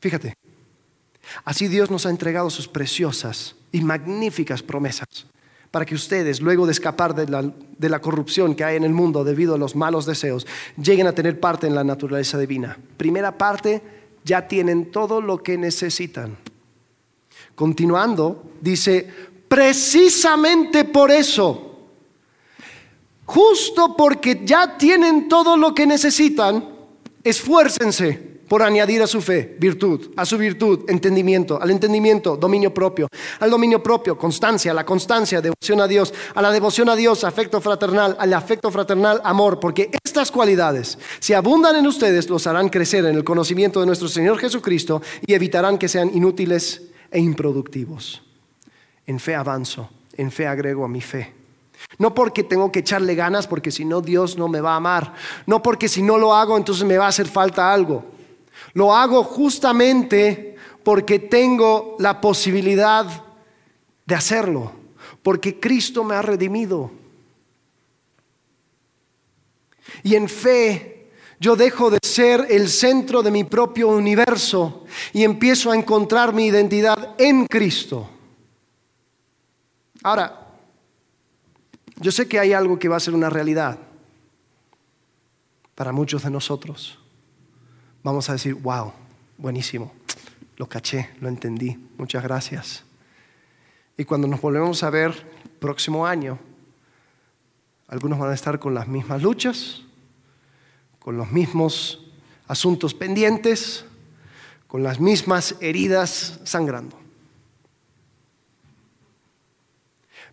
Fíjate, 0.00 0.39
así 1.44 1.68
Dios 1.68 1.90
nos 1.90 2.06
ha 2.06 2.10
entregado 2.10 2.50
sus 2.50 2.68
preciosas 2.68 3.56
y 3.72 3.80
magníficas 3.82 4.62
promesas 4.62 5.26
para 5.70 5.86
que 5.86 5.94
ustedes, 5.94 6.40
luego 6.40 6.66
de 6.66 6.72
escapar 6.72 7.14
de 7.14 7.28
la, 7.28 7.42
de 7.78 7.88
la, 7.88 8.00
corrupción 8.00 8.54
que 8.54 8.64
hay 8.64 8.76
en 8.76 8.84
el 8.84 8.92
mundo 8.92 9.22
debido 9.22 9.54
a 9.54 9.58
los 9.58 9.76
malos 9.76 10.04
deseos, 10.04 10.46
lleguen 10.76 11.06
a 11.06 11.12
tener 11.12 11.38
parte 11.38 11.68
en 11.68 11.76
la 11.76 11.84
naturaleza 11.84 12.38
divina. 12.38 12.76
Primera 12.96 13.38
parte, 13.38 13.80
ya 14.24 14.48
tienen 14.48 14.90
todo 14.90 15.20
lo 15.20 15.42
que 15.42 15.56
necesitan. 15.56 16.36
Continuando, 17.54 18.50
dice, 18.60 19.08
precisamente 19.48 20.84
por 20.84 21.10
eso, 21.10 21.88
justo 23.24 23.96
porque 23.96 24.42
ya 24.44 24.76
tienen 24.76 25.28
todo 25.28 25.56
lo 25.56 25.72
que 25.72 25.86
necesitan, 25.86 26.68
esfuércense 27.22 28.29
por 28.50 28.64
añadir 28.64 29.00
a 29.00 29.06
su 29.06 29.20
fe 29.20 29.54
virtud, 29.60 30.10
a 30.16 30.26
su 30.26 30.36
virtud 30.36 30.80
entendimiento, 30.88 31.62
al 31.62 31.70
entendimiento 31.70 32.36
dominio 32.36 32.74
propio, 32.74 33.06
al 33.38 33.48
dominio 33.48 33.80
propio 33.80 34.18
constancia, 34.18 34.72
a 34.72 34.74
la 34.74 34.84
constancia 34.84 35.40
devoción 35.40 35.80
a 35.80 35.86
Dios, 35.86 36.12
a 36.34 36.42
la 36.42 36.50
devoción 36.50 36.88
a 36.88 36.96
Dios 36.96 37.22
afecto 37.22 37.60
fraternal, 37.60 38.16
al 38.18 38.34
afecto 38.34 38.68
fraternal 38.72 39.20
amor, 39.22 39.60
porque 39.60 39.88
estas 40.02 40.32
cualidades, 40.32 40.98
si 41.20 41.32
abundan 41.32 41.76
en 41.76 41.86
ustedes, 41.86 42.28
los 42.28 42.48
harán 42.48 42.70
crecer 42.70 43.04
en 43.04 43.14
el 43.14 43.22
conocimiento 43.22 43.78
de 43.78 43.86
nuestro 43.86 44.08
Señor 44.08 44.36
Jesucristo 44.40 45.00
y 45.24 45.32
evitarán 45.32 45.78
que 45.78 45.86
sean 45.86 46.10
inútiles 46.12 46.82
e 47.12 47.20
improductivos. 47.20 48.20
En 49.06 49.20
fe 49.20 49.36
avanzo, 49.36 49.90
en 50.16 50.32
fe 50.32 50.48
agrego 50.48 50.84
a 50.84 50.88
mi 50.88 51.00
fe. 51.00 51.32
No 51.98 52.14
porque 52.14 52.42
tengo 52.42 52.72
que 52.72 52.80
echarle 52.80 53.14
ganas, 53.14 53.46
porque 53.46 53.70
si 53.70 53.84
no 53.84 54.00
Dios 54.00 54.36
no 54.36 54.48
me 54.48 54.60
va 54.60 54.72
a 54.72 54.76
amar. 54.78 55.14
No 55.46 55.62
porque 55.62 55.86
si 55.86 56.02
no 56.02 56.18
lo 56.18 56.34
hago 56.34 56.56
entonces 56.56 56.84
me 56.84 56.98
va 56.98 57.04
a 57.04 57.10
hacer 57.10 57.28
falta 57.28 57.72
algo. 57.72 58.18
Lo 58.74 58.94
hago 58.94 59.24
justamente 59.24 60.56
porque 60.82 61.18
tengo 61.18 61.96
la 61.98 62.20
posibilidad 62.20 63.06
de 64.06 64.14
hacerlo, 64.14 64.72
porque 65.22 65.58
Cristo 65.58 66.04
me 66.04 66.14
ha 66.14 66.22
redimido. 66.22 66.90
Y 70.02 70.14
en 70.14 70.28
fe 70.28 71.10
yo 71.38 71.56
dejo 71.56 71.90
de 71.90 71.98
ser 72.02 72.46
el 72.50 72.68
centro 72.68 73.22
de 73.22 73.30
mi 73.30 73.44
propio 73.44 73.88
universo 73.88 74.84
y 75.12 75.24
empiezo 75.24 75.70
a 75.70 75.76
encontrar 75.76 76.32
mi 76.32 76.46
identidad 76.46 77.14
en 77.18 77.46
Cristo. 77.46 78.08
Ahora, 80.02 80.48
yo 81.96 82.12
sé 82.12 82.28
que 82.28 82.38
hay 82.38 82.52
algo 82.52 82.78
que 82.78 82.88
va 82.88 82.96
a 82.96 83.00
ser 83.00 83.14
una 83.14 83.28
realidad 83.28 83.78
para 85.74 85.92
muchos 85.92 86.22
de 86.22 86.30
nosotros 86.30 86.99
vamos 88.02 88.28
a 88.28 88.34
decir, 88.34 88.54
wow, 88.54 88.92
buenísimo, 89.38 89.92
lo 90.56 90.68
caché, 90.68 91.10
lo 91.20 91.28
entendí, 91.28 91.76
muchas 91.98 92.22
gracias. 92.22 92.84
Y 93.96 94.04
cuando 94.04 94.26
nos 94.26 94.40
volvemos 94.40 94.82
a 94.82 94.90
ver 94.90 95.12
próximo 95.58 96.06
año, 96.06 96.38
algunos 97.88 98.18
van 98.18 98.30
a 98.30 98.34
estar 98.34 98.58
con 98.58 98.74
las 98.74 98.88
mismas 98.88 99.22
luchas, 99.22 99.82
con 100.98 101.16
los 101.16 101.30
mismos 101.32 102.06
asuntos 102.46 102.94
pendientes, 102.94 103.84
con 104.66 104.82
las 104.82 105.00
mismas 105.00 105.56
heridas 105.60 106.40
sangrando. 106.44 106.96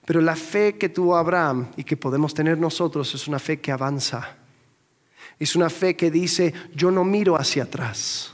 Pero 0.05 0.21
la 0.21 0.35
fe 0.35 0.77
que 0.77 0.87
tuvo 0.87 1.17
Abraham 1.17 1.67
y 1.75 1.83
que 1.83 1.97
podemos 1.97 2.33
tener 2.33 2.57
nosotros 2.57 3.13
es 3.13 3.27
una 3.27 3.39
fe 3.39 3.59
que 3.59 3.73
avanza 3.73 4.37
es 5.39 5.55
una 5.55 5.69
fe 5.69 5.95
que 5.95 6.11
dice, 6.11 6.53
yo 6.73 6.91
no 6.91 7.03
miro 7.03 7.35
hacia 7.35 7.63
atrás, 7.63 8.31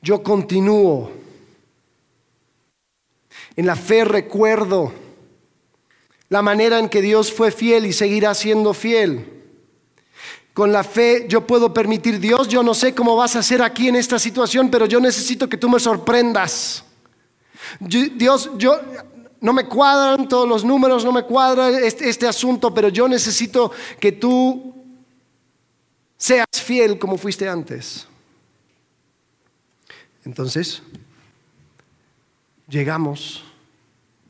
yo 0.00 0.22
continúo. 0.22 1.10
En 3.54 3.66
la 3.66 3.76
fe 3.76 4.04
recuerdo 4.04 4.92
la 6.28 6.40
manera 6.40 6.78
en 6.78 6.88
que 6.88 7.02
Dios 7.02 7.30
fue 7.30 7.50
fiel 7.50 7.84
y 7.84 7.92
seguirá 7.92 8.34
siendo 8.34 8.72
fiel. 8.72 9.42
Con 10.54 10.72
la 10.72 10.84
fe 10.84 11.26
yo 11.28 11.46
puedo 11.46 11.72
permitir, 11.72 12.18
Dios, 12.18 12.48
yo 12.48 12.62
no 12.62 12.74
sé 12.74 12.94
cómo 12.94 13.16
vas 13.16 13.36
a 13.36 13.40
hacer 13.40 13.62
aquí 13.62 13.88
en 13.88 13.96
esta 13.96 14.18
situación, 14.18 14.70
pero 14.70 14.86
yo 14.86 15.00
necesito 15.00 15.48
que 15.48 15.56
tú 15.56 15.68
me 15.68 15.78
sorprendas. 15.78 16.84
Dios, 17.80 18.50
yo 18.56 18.78
no 19.40 19.52
me 19.52 19.66
cuadran 19.66 20.28
todos 20.28 20.48
los 20.48 20.64
números, 20.64 21.04
no 21.04 21.12
me 21.12 21.24
cuadra 21.24 21.68
este, 21.68 22.08
este 22.08 22.26
asunto, 22.26 22.72
pero 22.72 22.88
yo 22.88 23.08
necesito 23.08 23.72
que 23.98 24.12
tú 24.12 24.81
seas 26.22 26.46
fiel 26.52 27.00
como 27.00 27.18
fuiste 27.18 27.48
antes. 27.48 28.06
Entonces, 30.24 30.80
llegamos 32.68 33.42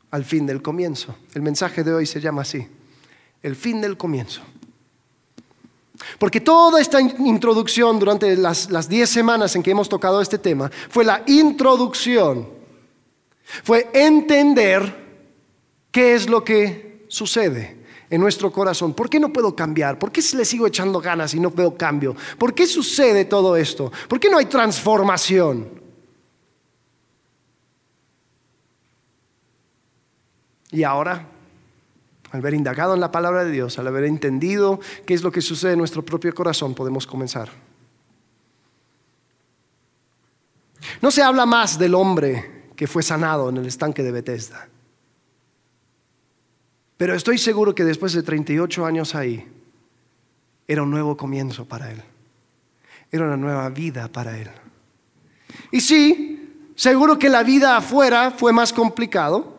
al 0.09 0.25
fin 0.25 0.47
del 0.47 0.63
comienzo. 0.63 1.15
El 1.35 1.43
mensaje 1.43 1.83
de 1.83 1.93
hoy 1.93 2.07
se 2.07 2.19
llama 2.19 2.41
así, 2.41 2.67
el 3.43 3.55
fin 3.55 3.79
del 3.79 3.95
comienzo. 3.95 4.41
Porque 6.17 6.41
toda 6.41 6.81
esta 6.81 6.99
introducción 6.99 7.99
durante 7.99 8.35
las 8.37 8.89
diez 8.89 9.11
semanas 9.11 9.55
en 9.55 9.61
que 9.61 9.69
hemos 9.69 9.87
tocado 9.87 10.19
este 10.19 10.39
tema 10.39 10.71
fue 10.89 11.05
la 11.05 11.21
introducción, 11.27 12.49
fue 13.63 13.87
entender 13.93 14.95
qué 15.91 16.15
es 16.15 16.27
lo 16.27 16.43
que 16.43 17.05
sucede 17.07 17.82
en 18.13 18.21
nuestro 18.21 18.51
corazón. 18.51 18.93
¿Por 18.93 19.09
qué 19.09 19.19
no 19.19 19.33
puedo 19.33 19.55
cambiar? 19.55 19.97
¿Por 19.97 20.11
qué 20.11 20.21
le 20.37 20.45
sigo 20.45 20.67
echando 20.67 21.01
ganas 21.01 21.33
y 21.33 21.39
no 21.39 21.49
veo 21.49 21.75
cambio? 21.75 22.15
¿Por 22.37 22.53
qué 22.53 22.67
sucede 22.67 23.25
todo 23.25 23.57
esto? 23.57 23.91
¿Por 24.07 24.19
qué 24.19 24.29
no 24.29 24.37
hay 24.37 24.45
transformación? 24.45 25.67
Y 30.69 30.83
ahora, 30.83 31.27
al 32.29 32.39
haber 32.39 32.53
indagado 32.53 32.93
en 32.93 32.99
la 32.99 33.11
palabra 33.11 33.45
de 33.45 33.49
Dios, 33.49 33.79
al 33.79 33.87
haber 33.87 34.03
entendido 34.03 34.79
qué 35.07 35.15
es 35.15 35.23
lo 35.23 35.31
que 35.31 35.41
sucede 35.41 35.71
en 35.71 35.79
nuestro 35.79 36.05
propio 36.05 36.35
corazón, 36.35 36.75
podemos 36.75 37.07
comenzar. 37.07 37.49
No 41.01 41.09
se 41.09 41.23
habla 41.23 41.47
más 41.47 41.79
del 41.79 41.95
hombre 41.95 42.69
que 42.75 42.85
fue 42.85 43.01
sanado 43.01 43.49
en 43.49 43.57
el 43.57 43.65
estanque 43.65 44.03
de 44.03 44.11
Bethesda. 44.11 44.67
Pero 46.97 47.15
estoy 47.15 47.37
seguro 47.37 47.73
que 47.73 47.83
después 47.83 48.13
de 48.13 48.23
38 48.23 48.85
años 48.85 49.15
ahí, 49.15 49.47
era 50.67 50.83
un 50.83 50.91
nuevo 50.91 51.17
comienzo 51.17 51.65
para 51.65 51.91
él. 51.91 52.01
Era 53.11 53.25
una 53.25 53.37
nueva 53.37 53.69
vida 53.69 54.07
para 54.07 54.37
él. 54.37 54.49
Y 55.71 55.81
sí, 55.81 56.71
seguro 56.75 57.19
que 57.19 57.29
la 57.29 57.43
vida 57.43 57.77
afuera 57.77 58.31
fue 58.31 58.53
más 58.53 58.73
complicado. 58.73 59.57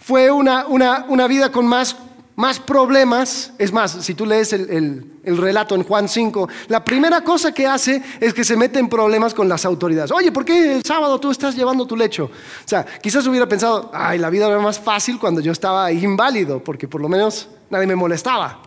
Fue 0.00 0.30
una, 0.30 0.66
una 0.66 1.26
vida 1.26 1.50
con 1.50 1.66
más 1.66 1.96
más 2.36 2.58
problemas. 2.58 3.52
Es 3.58 3.72
más, 3.72 3.92
si 3.92 4.14
tú 4.14 4.26
lees 4.26 4.52
el, 4.52 5.10
relato 5.24 5.74
en 5.74 5.84
Juan 5.84 6.08
5, 6.08 6.48
la 6.68 6.84
primera 6.84 7.22
cosa 7.22 7.52
que 7.52 7.66
hace 7.66 8.02
es 8.20 8.34
que 8.34 8.44
se 8.44 8.56
mete 8.56 8.78
en 8.78 8.88
problemas 8.88 9.34
con 9.34 9.48
las 9.48 9.64
autoridades. 9.64 10.10
Oye, 10.10 10.32
¿por 10.32 10.44
qué 10.44 10.76
el 10.76 10.84
sábado 10.84 11.18
tú 11.18 11.30
estás 11.30 11.54
llevando 11.54 11.86
tu 11.86 11.96
lecho? 11.96 12.24
O 12.24 12.68
sea, 12.68 12.84
quizás 12.84 13.26
hubiera 13.26 13.48
pensado, 13.48 13.90
ay, 13.92 14.18
la 14.18 14.30
vida 14.30 14.46
era 14.46 14.58
más 14.58 14.78
fácil 14.78 15.18
cuando 15.18 15.40
yo 15.40 15.52
estaba 15.52 15.90
inválido, 15.92 16.62
porque 16.62 16.88
por 16.88 17.00
lo 17.00 17.08
menos 17.08 17.48
nadie 17.70 17.86
me 17.86 17.96
molestaba. 17.96 18.60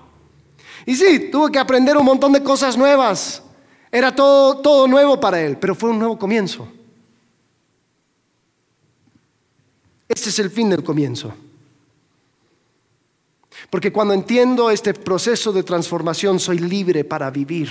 Y 0.86 0.96
sí, 0.96 1.30
tuvo 1.32 1.50
que 1.50 1.60
aprender 1.60 1.98
un 1.98 2.06
montón 2.06 2.32
de 2.32 2.42
cosas 2.42 2.78
nuevas. 2.78 3.44
Era 3.92 4.14
todo, 4.16 4.58
todo 4.58 4.88
nuevo 4.88 5.20
para 5.20 5.42
él, 5.42 5.58
pero 5.58 5.76
fue 5.76 5.90
un 5.90 6.00
nuevo 6.00 6.18
comienzo. 6.18 6.68
Este 10.08 10.30
es 10.30 10.40
el 10.40 10.50
fin 10.50 10.70
del 10.70 10.84
comienzo. 10.84 11.34
Porque 13.70 13.92
cuando 13.92 14.14
entiendo 14.14 14.72
este 14.72 14.94
proceso 14.94 15.52
de 15.52 15.64
transformación, 15.64 16.40
soy 16.40 16.60
libre 16.60 17.04
para 17.04 17.30
vivir. 17.30 17.70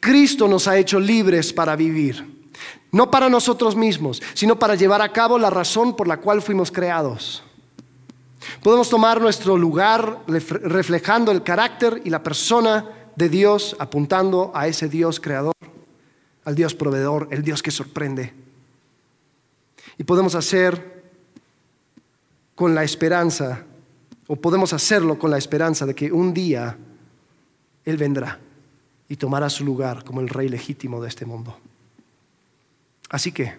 Cristo 0.00 0.48
nos 0.48 0.66
ha 0.68 0.78
hecho 0.78 0.98
libres 0.98 1.52
para 1.52 1.76
vivir. 1.76 2.42
No 2.90 3.10
para 3.10 3.28
nosotros 3.28 3.74
mismos, 3.74 4.22
sino 4.34 4.58
para 4.58 4.74
llevar 4.74 5.02
a 5.02 5.12
cabo 5.12 5.38
la 5.38 5.50
razón 5.50 5.96
por 5.96 6.08
la 6.08 6.18
cual 6.18 6.42
fuimos 6.42 6.70
creados. 6.70 7.42
Podemos 8.62 8.88
tomar 8.88 9.20
nuestro 9.20 9.56
lugar 9.56 10.20
reflejando 10.26 11.32
el 11.32 11.42
carácter 11.42 12.02
y 12.04 12.10
la 12.10 12.22
persona 12.22 13.10
de 13.16 13.28
Dios, 13.28 13.76
apuntando 13.78 14.50
a 14.54 14.66
ese 14.66 14.88
Dios 14.88 15.20
creador, 15.20 15.54
al 16.44 16.54
Dios 16.54 16.74
proveedor, 16.74 17.28
el 17.30 17.42
Dios 17.42 17.62
que 17.62 17.70
sorprende. 17.70 18.34
Y 19.98 20.04
podemos 20.04 20.34
hacer 20.34 21.02
con 22.54 22.74
la 22.74 22.84
esperanza 22.84 23.64
o 24.26 24.36
podemos 24.36 24.72
hacerlo 24.72 25.18
con 25.18 25.30
la 25.30 25.38
esperanza 25.38 25.86
de 25.86 25.94
que 25.94 26.12
un 26.12 26.32
día 26.32 26.76
Él 27.84 27.96
vendrá 27.96 28.38
y 29.08 29.16
tomará 29.16 29.50
su 29.50 29.64
lugar 29.64 30.04
como 30.04 30.20
el 30.20 30.28
rey 30.28 30.48
legítimo 30.48 31.02
de 31.02 31.08
este 31.08 31.26
mundo. 31.26 31.58
Así 33.10 33.32
que, 33.32 33.56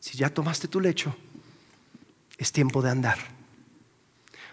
si 0.00 0.16
ya 0.16 0.30
tomaste 0.30 0.68
tu 0.68 0.80
lecho, 0.80 1.14
es 2.38 2.50
tiempo 2.50 2.80
de 2.82 2.90
andar. 2.90 3.18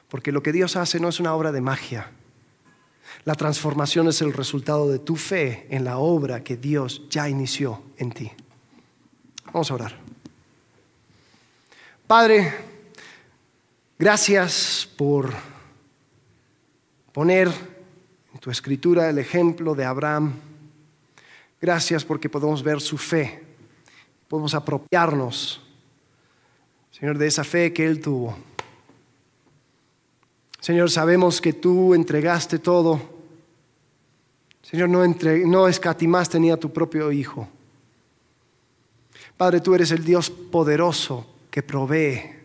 Porque 0.10 0.32
lo 0.32 0.44
que 0.44 0.52
Dios 0.52 0.76
hace 0.76 1.00
no 1.00 1.08
es 1.08 1.20
una 1.20 1.34
obra 1.34 1.52
de 1.52 1.62
magia. 1.62 2.12
La 3.26 3.36
transformación 3.36 4.08
es 4.08 4.22
el 4.22 4.34
resultado 4.34 4.90
de 4.90 5.00
tu 5.00 5.16
fe 5.16 5.68
en 5.70 5.86
la 5.86 5.98
obra 5.98 6.44
que 6.44 6.58
Dios 6.58 7.04
ya 7.10 7.30
inició 7.30 7.82
en 7.98 8.12
ti. 8.12 8.32
Vamos 9.46 9.72
a 9.72 9.76
orar. 9.76 9.98
Padre, 12.06 12.69
Gracias 14.02 14.88
por 14.96 15.34
poner 17.12 17.50
en 18.34 18.40
tu 18.40 18.50
escritura 18.50 19.10
el 19.10 19.18
ejemplo 19.18 19.76
de 19.76 19.84
Abraham. 19.84 20.36
Gracias 21.60 22.06
porque 22.06 22.30
podemos 22.30 22.64
ver 22.64 22.80
su 22.80 22.98
fe. 22.98 23.44
Podemos 24.30 24.54
apropiarnos, 24.54 25.62
Señor, 26.92 27.18
de 27.18 27.28
esa 27.28 27.44
fe 27.44 27.74
que 27.74 27.86
Él 27.86 28.00
tuvo. 28.00 28.38
Señor, 30.62 30.90
sabemos 30.90 31.42
que 31.42 31.52
tú 31.52 31.94
entregaste 31.94 32.58
todo. 32.58 33.02
Señor, 34.62 34.88
no, 34.88 35.06
no 35.46 35.68
escatimaste 35.68 36.40
ni 36.40 36.52
a 36.52 36.58
tu 36.58 36.72
propio 36.72 37.12
Hijo. 37.12 37.50
Padre, 39.36 39.60
tú 39.60 39.76
eres 39.76 39.92
el 39.92 40.06
Dios 40.06 40.30
poderoso 40.30 41.28
que 41.52 41.62
provee. 41.62 42.39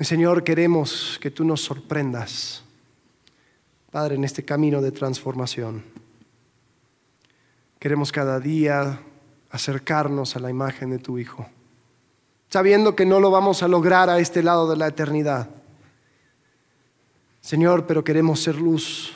Señor, 0.00 0.44
queremos 0.44 1.18
que 1.20 1.32
tú 1.32 1.44
nos 1.44 1.60
sorprendas, 1.60 2.62
Padre, 3.90 4.14
en 4.14 4.22
este 4.22 4.44
camino 4.44 4.80
de 4.80 4.92
transformación. 4.92 5.82
Queremos 7.80 8.12
cada 8.12 8.38
día 8.38 9.00
acercarnos 9.50 10.36
a 10.36 10.38
la 10.40 10.50
imagen 10.50 10.90
de 10.90 11.00
tu 11.00 11.18
Hijo, 11.18 11.48
sabiendo 12.48 12.94
que 12.94 13.06
no 13.06 13.18
lo 13.18 13.32
vamos 13.32 13.64
a 13.64 13.68
lograr 13.68 14.08
a 14.08 14.20
este 14.20 14.40
lado 14.40 14.70
de 14.70 14.76
la 14.76 14.86
eternidad. 14.86 15.50
Señor, 17.40 17.84
pero 17.84 18.04
queremos 18.04 18.40
ser 18.40 18.54
luz, 18.54 19.12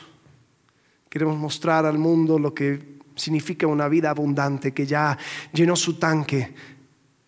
queremos 1.09 1.37
mostrar 1.37 1.85
al 1.85 1.97
mundo 1.97 2.37
lo 2.37 2.53
que 2.53 2.99
significa 3.15 3.67
una 3.67 3.87
vida 3.87 4.09
abundante, 4.09 4.73
que 4.73 4.85
ya 4.85 5.17
llenó 5.53 5.77
su 5.77 5.93
tanque, 5.97 6.53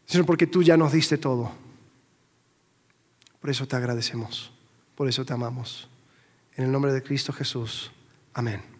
Señor, 0.05 0.25
porque 0.25 0.47
tú 0.47 0.61
ya 0.61 0.75
nos 0.75 0.91
diste 0.91 1.17
todo. 1.17 1.64
Por 3.45 3.51
eso 3.51 3.67
te 3.67 3.75
agradecemos, 3.75 4.51
por 4.95 5.07
eso 5.07 5.23
te 5.23 5.31
amamos. 5.31 5.87
En 6.55 6.65
el 6.65 6.71
nombre 6.71 6.91
de 6.91 7.03
Cristo 7.03 7.31
Jesús. 7.31 7.91
Amén. 8.33 8.74